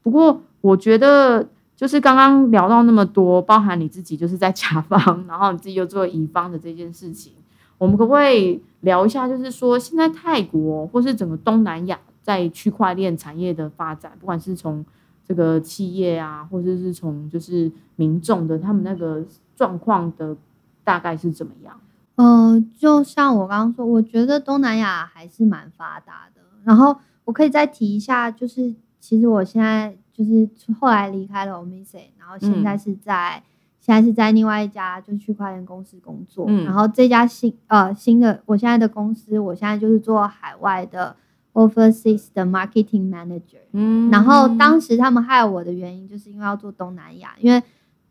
[0.00, 7.32] 不过我觉得，就是刚刚聊到那么多，包含你自己就是在甲方，然后你自己又做乙方的这件事情，
[7.78, 9.26] 我们可不可以聊一下？
[9.26, 14.86] 就是说，现在泰国或是整个东南亚在区块链产业的发展，不管是从
[15.28, 19.22] 这个企业啊，或者是从就是民众的他们那个
[19.54, 20.34] 状况的
[20.82, 21.78] 大概是怎么样？
[22.14, 26.40] 呃，就像我刚刚说，我觉得东南亚还是蛮发达的。
[26.64, 30.48] 然后我可以再提一下，就是其实我现在就是
[30.80, 33.42] 后来离开了 Omise，然后现在是在、
[33.78, 36.46] 现在是在另外一家就是区块链公司工作。
[36.48, 41.14] 嗯然后这家新呃新的我现在的公司，我现在就是做海外的
[41.52, 43.60] overseas 的 marketing manager。
[43.72, 47.62] 嗯然后当时他们害我的原因，就是因为要做东南亚，因为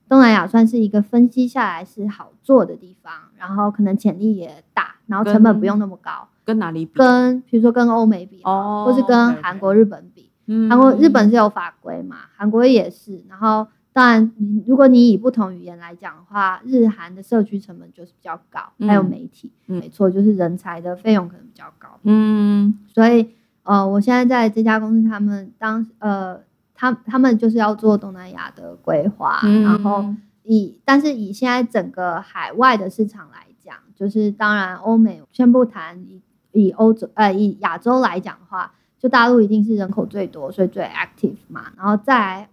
[0.10, 6.94] 东南亚算是一个分析下来是好做的地方，然后可能潜力也大，然后成本不用那么高，跟哪里比？
[6.98, 10.30] 跟比如说跟欧美比，哦或是跟韩国、日本比。
[10.50, 13.22] 嗯韩国、日本是有法规嘛，韩国也是。
[13.28, 13.68] 然后
[13.98, 14.32] 当然，
[14.68, 19.80] 如果你以不同语言来讲的话，日韩的社区成本就是比较高，还有嗯媒体，嗯。
[19.80, 21.98] 没错，就是人才的费用可能比较高。
[22.04, 22.78] 嗯。
[22.93, 23.32] 所以
[23.64, 26.39] 呃，我现在在这家公司，他们当呃，
[26.76, 29.64] 他他们就是要做东南亚的规划，嗯。
[29.64, 30.06] 然后
[30.43, 36.22] 以但是以现在整个海外的市场来讲，就是当然欧美先不谈，以
[36.52, 42.50] 以欧洲呃以亚洲来讲的话，就大陆一定是人口最多，所以最 active 嘛，然后再来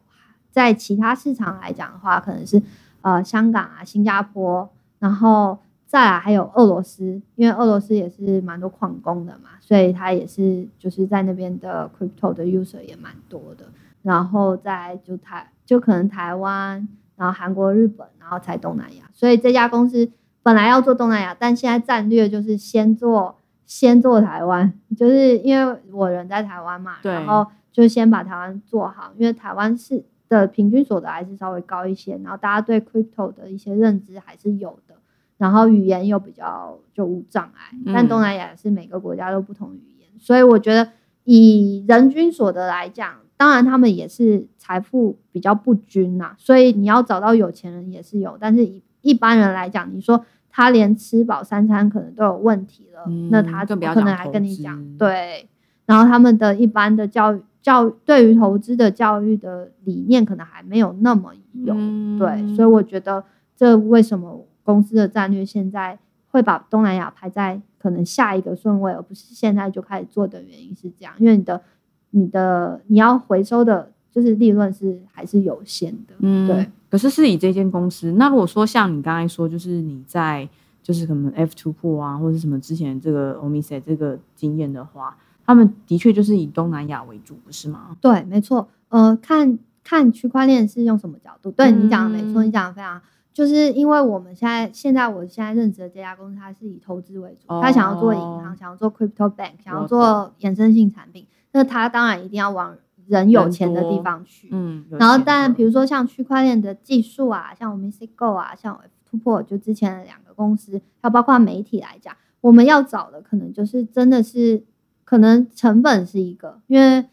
[0.54, 2.62] 在其他市场来讲的话，可能是
[3.02, 13.64] 呃香港啊、新加坡，然后再来还有俄罗斯，因为俄罗斯也是蛮多矿工的嘛，所以它也是就是在那边的 crypto 的 user 也蛮多的。
[14.02, 16.86] 然后再就台就可能台湾，
[17.16, 19.10] 然后韩国、日本，然后才东南亚。
[19.12, 20.08] 所以这家公司
[20.44, 30.04] 本来要做东南亚，但现在战略就是先做先做台湾，就是因为我人在台湾嘛，然后就先把台湾做好，因为台湾是
[30.40, 34.94] 的平均所得还是稍微高一些，然后大家对 crypto 的一些认知还是有的，
[35.38, 40.90] 然后语言又比较就无障碍，但嗯东南亚是每个国家都不同语言，所以我觉得
[41.24, 55.48] 以人均所得来讲，当然他们也是财富比较不均呐、所以你要找到有钱人也是有，但是以一般人来讲，你说他连吃饱三餐可能都有问题了，嗯那他怎么可能还跟你讲对？
[55.86, 63.24] 然后他们的一般的教育教育对于投资的教育的理念可能还没有那么有，嗯对，所以我觉得
[63.56, 65.98] 这为什么公司的战略现在
[66.30, 71.62] 会把东南亚排在可能下一个顺位，而不是现在就开始做的原因是这样，因为你的
[72.10, 76.70] 你的你要回收的就是利润是还是有限的，嗯对。
[76.90, 80.48] 可是是以这间公司，那如果说像你刚才说，就是你在
[80.82, 85.16] 就是可能 F two 破啊，或者什么之前这个 Omise 这个经验的话，
[85.46, 87.96] 他们的确就是以东南亚为主，不是吗？
[88.00, 88.68] 对，没错。
[88.88, 91.50] 呃，看看区块链是用什么角度？
[91.50, 93.00] 对你讲的没错，嗯你讲的非常。
[93.32, 102.76] 就是因为我们现在现在我现在任职的这家公司，它是以投资为主，它想要做银行，哦想要做 crypto bank，想要做衍生性产品，那它当然一定要往
[103.08, 104.48] 人有钱的地方去。
[104.52, 114.62] 嗯，然后，钱当然，的比如说像区块链的技术啊，像我们 c Go 啊，像 F Two 就之前的两个公司，还有包括媒体来讲，我们要找的可能就是真的是
[115.04, 117.04] 可能成本是一个，因为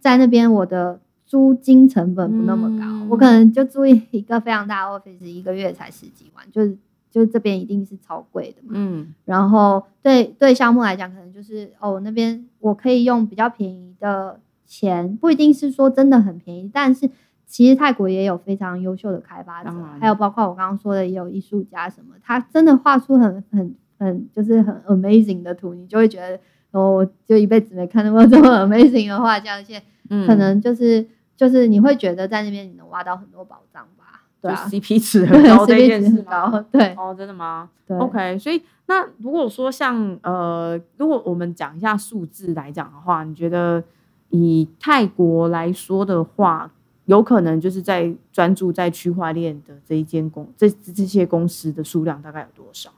[0.00, 6.76] 在那边我的租金成本不那么高，嗯我可能就租 一个非常大的 office，一个月才十几万，就是
[7.10, 8.70] 就是这边一定是超贵的嘛。
[8.74, 17.08] 嗯然后对对项目来讲，可能就是哦那边我可以用比较便宜的钱，不一定是说真的很便宜，但是
[17.46, 19.70] 其实泰国也有非常优秀的开发者，
[20.00, 26.38] 还有包括我刚刚说的也有艺术家什么，他真的画出很很很就是很 amazing 的图，你就会觉得
[26.72, 31.06] 哦，我就一辈子没看到过这么 amazing 的画家，而且嗯，可能就是、
[31.36, 34.22] 就是你会觉得在那边你能挖到很多宝藏吧？
[34.42, 37.70] 对啊，CP 值对很高这件事高，对哦，真的吗？
[37.86, 43.82] 对 OK，所以那如果说像呃，如果我们讲一下数字来讲的话，你觉得
[44.30, 46.70] 以泰国来说的话，
[47.06, 52.90] 有可能就是在专注在区块链的这一间公这这些公司的数量大概有多少？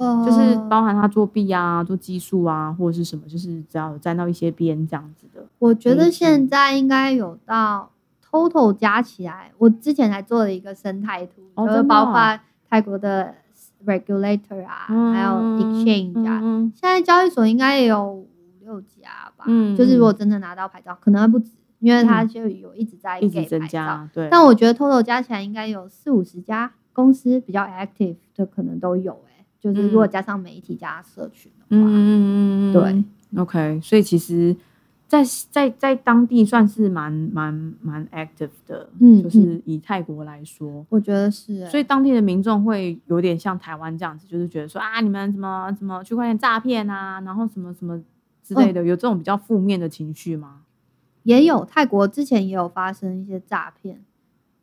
[0.00, 5.44] 呃就是包含他作弊啊、做技术啊，或者是什么，就是只要有沾到一些边这样子的。
[5.58, 7.90] 我觉得现在应该有到
[8.28, 13.34] total 加起来，我之前还做了一个生态图，就包括泰国的
[13.84, 18.28] regulator 啊，还有 exchange 啊，嗯现在交易所应该也有五
[18.60, 19.44] 六家吧。
[19.46, 23.58] 嗯就是如果真的拿到牌照，可能还不止，因为它嗯就有一直在一直给牌照。
[23.58, 24.28] 增加，对。
[24.30, 29.29] 但我觉得 total 加起来应该有四五十家公司比较 active 的，可能都有哎、
[29.60, 33.04] 就是如果加上媒体加社群的话，嗯嗯嗯，对。
[33.40, 34.56] OK，所以其实
[35.06, 41.68] 在，在在当地算是蛮蛮蛮 active 的，嗯就是以泰国来说，我觉得是、欸。
[41.68, 48.02] 所以当地的民众会有点像台湾这样子，就是觉得说啊，你们什么什么区块链诈骗啊，然后什么什么
[48.42, 50.62] 之类哦的，有这种比较负面的情绪吗？
[51.22, 54.02] 也有泰国之前也有发生一些诈骗，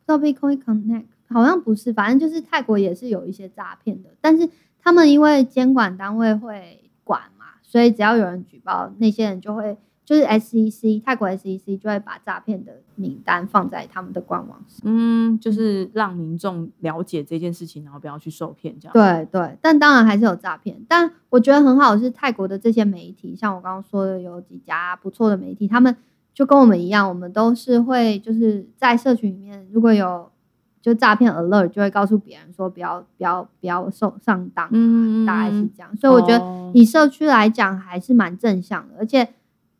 [0.04, 4.48] 不知道 Bitcoin Connect 好像不是，反正就是泰国也是有一些诈骗的，但是
[4.82, 14.80] 他们因为监管单位会管嘛，所以只要有人举报，那些人就会就是 SEC 泰国 SEC 就会把诈骗的名单放在他们的官网上。
[14.84, 20.80] 嗯，就是让民众了解这件事情，然后不要去受骗这样。，对对，但当然还是有诈骗。
[20.88, 25.94] 但我觉得很好的是泰国的这些媒体，像我刚刚说的有几家不错的媒体，他们
[26.32, 30.30] 就跟我们一样，我们都是会就是在社群里面如果有
[30.88, 35.96] 就诈骗 alert，就会告诉别人说不要不要不要受上当，嗯，大概是这样。
[35.98, 39.28] 所以我觉得得以社区来讲还是蛮正向的，而且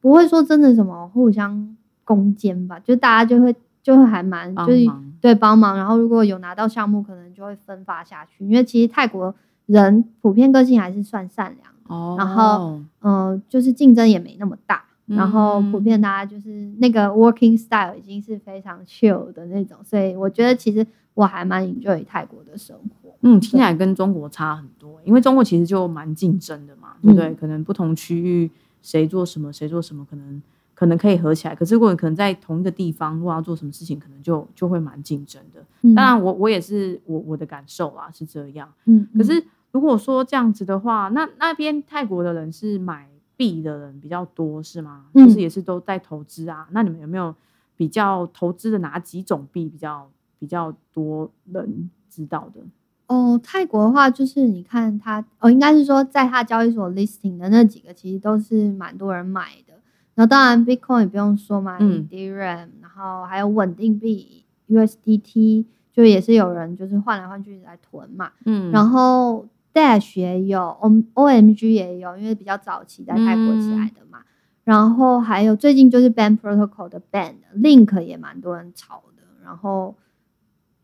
[0.02, 4.84] 不会说真的什么互相攻坚吧，就大家就会就会还蛮就是
[5.20, 9.34] 对帮忙，然后如果有拿到项目，可能就会分发下去，因为其实泰国
[9.64, 14.84] 人普遍个性还是算善良的，哦，然后嗯、就是竞争也没那么大。
[15.08, 23.10] 然后普嗯遍大家就是那个 working style 已经是非常 chill 的那种，所以我觉得其实我还蛮 enjoy 泰国的生活。
[23.22, 27.28] 嗯，听起来跟中国差很多，因为中国其实就蛮竞争的嘛，对不对？
[27.30, 28.50] 嗯可能不同区域
[28.82, 30.42] 谁做什么，谁做什么，可能
[30.74, 31.54] 可能可以合起来。
[31.54, 35.60] 可是如果可能在同一个地方，如果要做什么事情，可能就就会蛮竞争的。
[35.82, 38.72] 嗯当然我，我也是我我的感受啊，是这样。
[38.84, 39.42] 嗯，可是
[39.72, 43.08] 如果说这样子的话，那那边泰国的人是买
[43.38, 45.06] 币的人比较多，是吗？
[45.14, 46.68] 嗯就是也是都在投资啊。
[46.72, 47.34] 那你们有没有
[47.76, 52.60] 比较投资的哪几种币比较比较多人知道的？
[53.06, 59.72] 哦，泰国的话，就是你看它，哦，应该是说在它交易所 listing 的那几个，其实都是蛮多人买的。
[60.14, 68.32] 然后当然 Bitcoin 也不用说嘛嗯，Ethereum，然后还有稳定币 USDT，就也是有人就是换来换去来囤嘛。
[68.44, 74.20] 嗯然后 Dash 也有，O OMG 也有，因为比较早期在泰国起来的嘛。
[74.64, 79.22] 然后还有最近就是 Band Protocol 的 Band，Link 也蛮多人炒的。
[79.42, 79.94] 然后，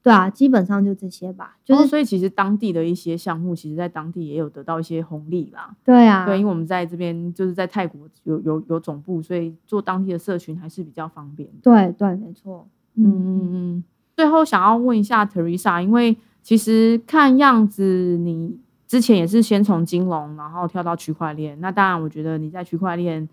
[0.03, 1.59] 对啊，基本上就这些吧。
[1.63, 5.77] 就、是是、所以其实当地的一些项目，其实在当地也有得到一些红利啦。
[5.85, 11.55] 对啊，对，因为我们在这边就是在泰国有有有总部，所以做当地的社群还是比较方便的。
[11.63, 12.67] 对对，没错。
[12.95, 13.85] 嗯嗯嗯。
[14.17, 18.59] 最后想要问一下 Teresa，因为其实看样子你
[18.95, 21.61] 之前也是先从金融，然后跳到区块链。
[21.61, 23.29] 那当然，我觉得你在区块链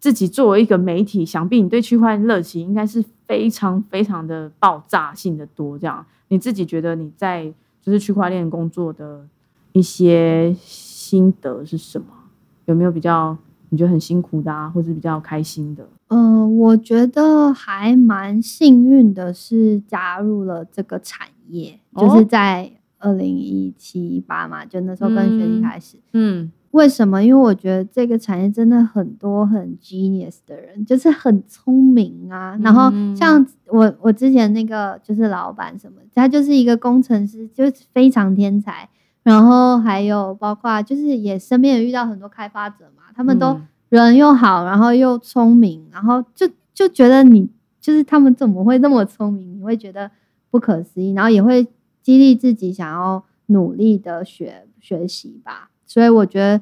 [0.00, 5.78] 自己作为一个媒体，想必你对区块链热情应该是非常非常的爆炸性的多。
[5.78, 7.44] 这样，你自己觉得你在
[7.80, 9.24] 就是区块链工作的
[9.70, 12.06] 一些心得是什么？
[12.64, 13.38] 有没有比较
[13.68, 15.88] 你觉得很辛苦的啊，或者比较开心的？
[16.08, 25.96] 嗯、我觉得还蛮幸运的，是加入了这个产业，哦就是在二零一七一八嘛，就那时候跟学弟嗯开始。
[26.12, 27.24] 嗯为什么？
[27.24, 32.58] 因为我觉得这个产业真的很多很 genius 的人，就是很聪明啊。
[32.62, 38.88] 然后嗯像我，我之前那个就是老板什么，他就是一个工程师，就是非常天才。
[39.22, 47.48] 然后还有包括就是也身边也遇到很多开发者嘛，他们都嗯人又好，然后又聪明，然后就就觉得你
[47.80, 49.58] 就是他们怎么会那么聪明？
[49.58, 50.10] 你会觉得
[50.50, 51.66] 不可思议，然后也会
[52.02, 55.70] 激励自己想要努力的学学习吧。
[55.86, 56.60] 所以我觉得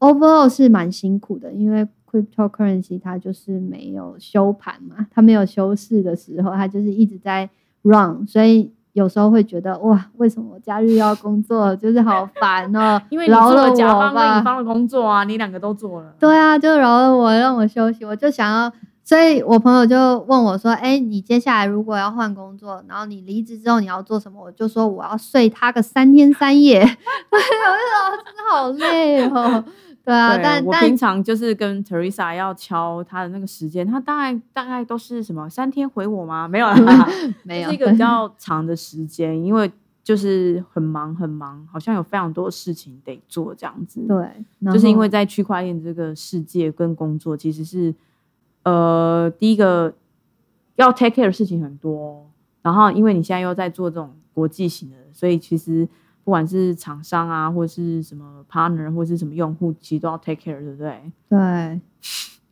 [0.00, 7.48] overall 是蛮辛苦的，因为 cryptocurrency 它就是没有休盘嘛，它没有休市的时候，它就是一直在
[7.82, 16.14] run，所以有时候会觉得哇，为什么我假日要工作，就是好烦哦、 因为你做饶了甲方跟吧乙方的工作啊，你两个都做了。
[16.18, 18.04] 对啊，就饶了我，让我休息。
[18.04, 18.72] 我就想要，
[19.08, 26.80] 所以我朋友就问我说：“哎、你接下来如果要换工作，然后你离职之后你要做什么？”我就说我要睡他个三天三夜。
[26.80, 26.84] 对，
[27.32, 29.64] 我就说真的好累哦。
[30.04, 36.46] 对啊，对但但我平常就是跟 Teresa 要敲他的那个时间，他大概大概都是什么三天回我吗？
[36.52, 37.08] 没有啦，
[37.44, 39.72] 没有是一个比较长的时间，因为
[40.04, 44.04] 就是很忙很忙，好像有非常多事情得做这样子。
[44.06, 47.94] 对，就是因后为在区块链这个世界跟工作，其实是
[48.68, 49.94] 呃第一个
[50.76, 52.30] 要 take care 的事情很多，
[52.62, 55.88] 然后因为你现在又在做这种国际型的，所以其实
[56.24, 61.00] 不管是厂商啊，或者是什么 partner 或者是什么用户，其实都要 take care，对不对？
[61.28, 61.80] 对，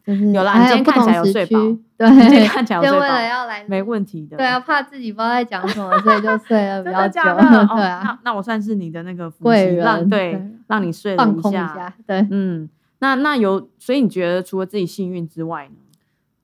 [0.05, 1.59] 就是有啦你还不今天看起来有睡饱
[1.99, 4.37] 对， 今天对，看起来有睡饱，要来没问题的。
[4.37, 7.41] 对啊，怕自己不知道在讲什么，所以就睡了比真较久。
[7.77, 11.43] 对啊，那那我算是你的那个福贵气，让人对对让你睡了一。
[11.43, 12.27] 下，对。
[12.31, 12.69] 嗯，
[13.01, 15.75] 那那有，所以你觉得除了自己幸运之外呢？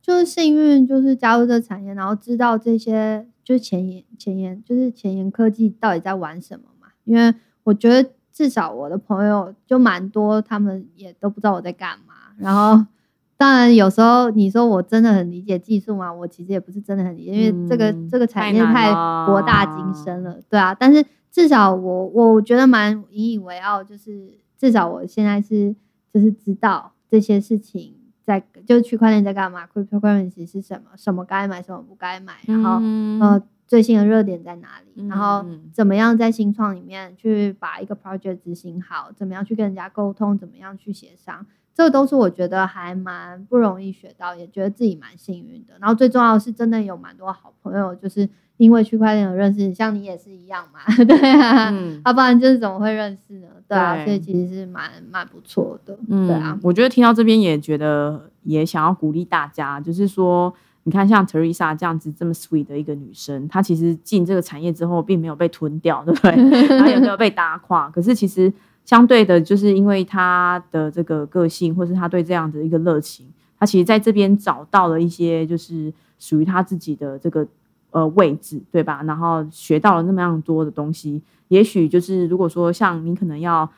[0.03, 6.89] 就是幸运，就是加入这产业，然后知道这些就是前沿前沿，就是前沿科技到底在玩什么嘛。
[7.05, 7.33] 因为
[7.63, 12.15] 我觉得至少我的朋友就蛮多，他们也都不知道我在干嘛。
[12.37, 12.85] 然后
[13.39, 18.93] 当然有时候你说我真的很理解技术嘛，我其实也不是真的很理解，因为这个、嗯这个产业太
[19.27, 20.75] 博大精深了，对啊。
[20.75, 25.75] 但是至少我我觉得蛮引以为傲，就是至少我现在是
[26.13, 27.95] 就是知道这些事情
[28.25, 33.21] 在就是区块链在干嘛，cryptocurrency 是什么，什么该买，什么不该买，然后、嗯。
[33.21, 35.71] 呃最新的热点在哪里，然后嗯。
[35.73, 45.73] 怎么样在新创里面去把一个 project 执行好，怎么样去跟人家沟通，怎么样去协商，这都是我觉得还蛮不容易学到，也觉得自己蛮幸运的。
[45.81, 48.29] 然后最重要的是，真的有蛮多好朋友，就是
[48.63, 53.49] 因为区块链有认识，像你也是一样嘛， 对啊，嗯要、不然就是怎么会认识呢？
[53.67, 60.53] 对啊，对所以其实是蛮蛮不错的，嗯，对啊，我觉得听到这边也觉得也想要鼓励大家，就是说，
[60.85, 66.33] 你看像 Teresa 这样子这么 sweet 的一个女生，她其实进这个产业之后，并没有被吞掉，对不对？
[66.79, 67.91] 她也没有被打垮。
[67.91, 68.53] 可是其实
[68.85, 73.27] 相对的，就是因为她的这个个性，或是她对这样的一个热情，
[73.59, 77.47] 她其实在这边找到了一些就是属于她自己的这个
[77.93, 79.03] 呃位置，对吧？
[79.05, 83.71] 然后学到了那么样多的东西，也许就是如果说像你可能要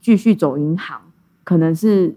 [0.00, 1.00] 继续走银行，
[1.44, 2.16] 可能是。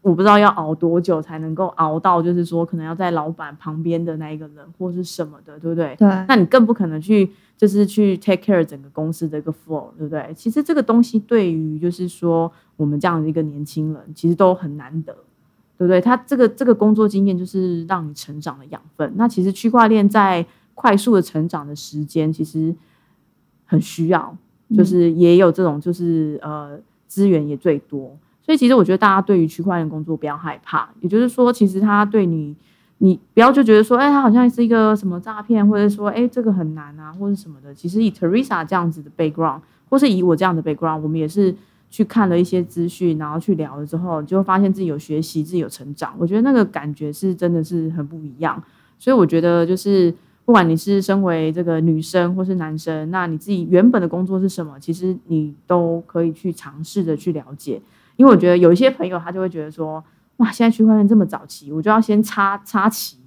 [0.00, 5.94] 我不知道要熬多久才能够熬到，就是说可能要在老板旁边的那一个人或是什么的，对不对？
[5.98, 6.08] 对。
[6.28, 7.28] 那你更不可能去，
[7.58, 10.32] 就是去 take care 整个公司的一个 flow，对不对？
[10.34, 15.12] 其实这个东西对于就是说我们这样的一个年轻人，其实都很难得，
[15.76, 16.00] 对不对？
[16.00, 19.12] 他这个这个工作经验就是让你成长的养分。
[19.16, 20.46] 那其实区块链在
[20.78, 22.72] 快速的成长的时间，其实
[23.66, 24.36] 很需要，
[24.76, 28.16] 就是也有这种就是呃资源也最多。
[28.40, 32.54] 所以其实我觉得大家对于区块链工作不要害怕，也就是说，其实他对你，
[32.98, 37.74] 你不要就觉得说，哎，他好像是一个什么诈骗，或者说，哎，这个很难啊，或者什么的。
[37.74, 39.60] 其实以 Teresa 这样子的 background，
[39.90, 41.52] 或是以我这样的 background，我们也是
[41.90, 46.14] 去看了一些资讯，然后去聊了之后，就会发现自己有学习，自己有成长。
[46.18, 48.62] 我觉得那个感觉是真的是很不一样。
[49.00, 50.12] 所以我觉得就是，
[50.48, 57.78] 不管你是身为这个女生或是男生，那你自己原本的工作是什么，其实你都可以去尝试着去了解。
[58.16, 60.02] 因为我觉得有一些朋友，他就会觉得说，
[60.38, 63.18] 哇，现在区块链这么早期，我就要先插插旗，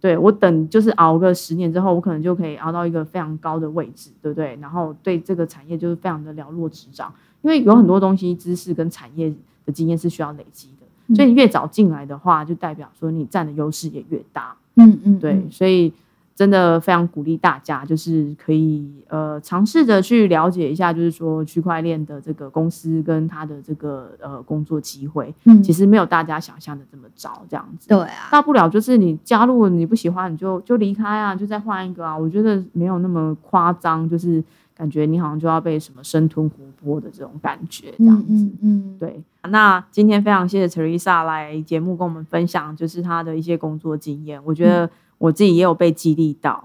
[0.00, 4.56] 对我等就是熬个十年之后，我可能就可以熬到一个非常高的位置，对不对？
[4.60, 7.12] 然后对这个产业就是非常的了若指掌，
[7.42, 9.28] 因为有很多东西知识跟产业
[9.66, 14.54] 的经验是需要累积的，所以你越早进来的话，就代表说你占的优势也越大。
[14.76, 15.92] 嗯嗯，对，所以。
[16.40, 27.88] 真的非常鼓励大家，就是可以呃尝试着去了解一下，就是说区块链的这个公司跟它的这个呃工作机会，嗯，其实没有大家想象的这么糟，这样子。
[27.88, 32.16] 对啊，大不了就是你加入你不喜欢，你就就离开啊，就再换一个啊。
[32.16, 34.42] 我觉得没有那么夸张，就是
[34.74, 38.32] 感觉你好像就要被什么生吞活剥的这种感觉，这样子。
[38.32, 39.22] 嗯嗯，对。
[39.50, 44.88] 那今天非常谢谢 Teresa 来节目跟我们分享，就是她的一些工作经验，我觉得。
[45.20, 46.64] 我自己也有被激励到，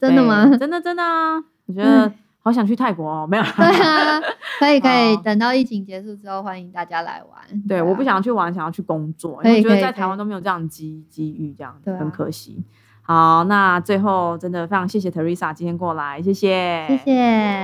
[0.00, 0.44] 真的吗？
[0.58, 1.36] 真的真的啊！
[1.66, 3.42] 我觉得好想去泰国哦，没有？
[3.44, 4.20] 对啊，
[4.58, 7.62] 可以可以，等到疫情结束之后，欢迎大家来玩。
[7.68, 12.64] 对，我不想去玩，想要去工作，因为觉得在台湾都没有这样机机遇，这样很可惜。
[13.02, 17.62] 好，那最后真的非常谢谢 Teresa 今天过来，谢谢，谢谢。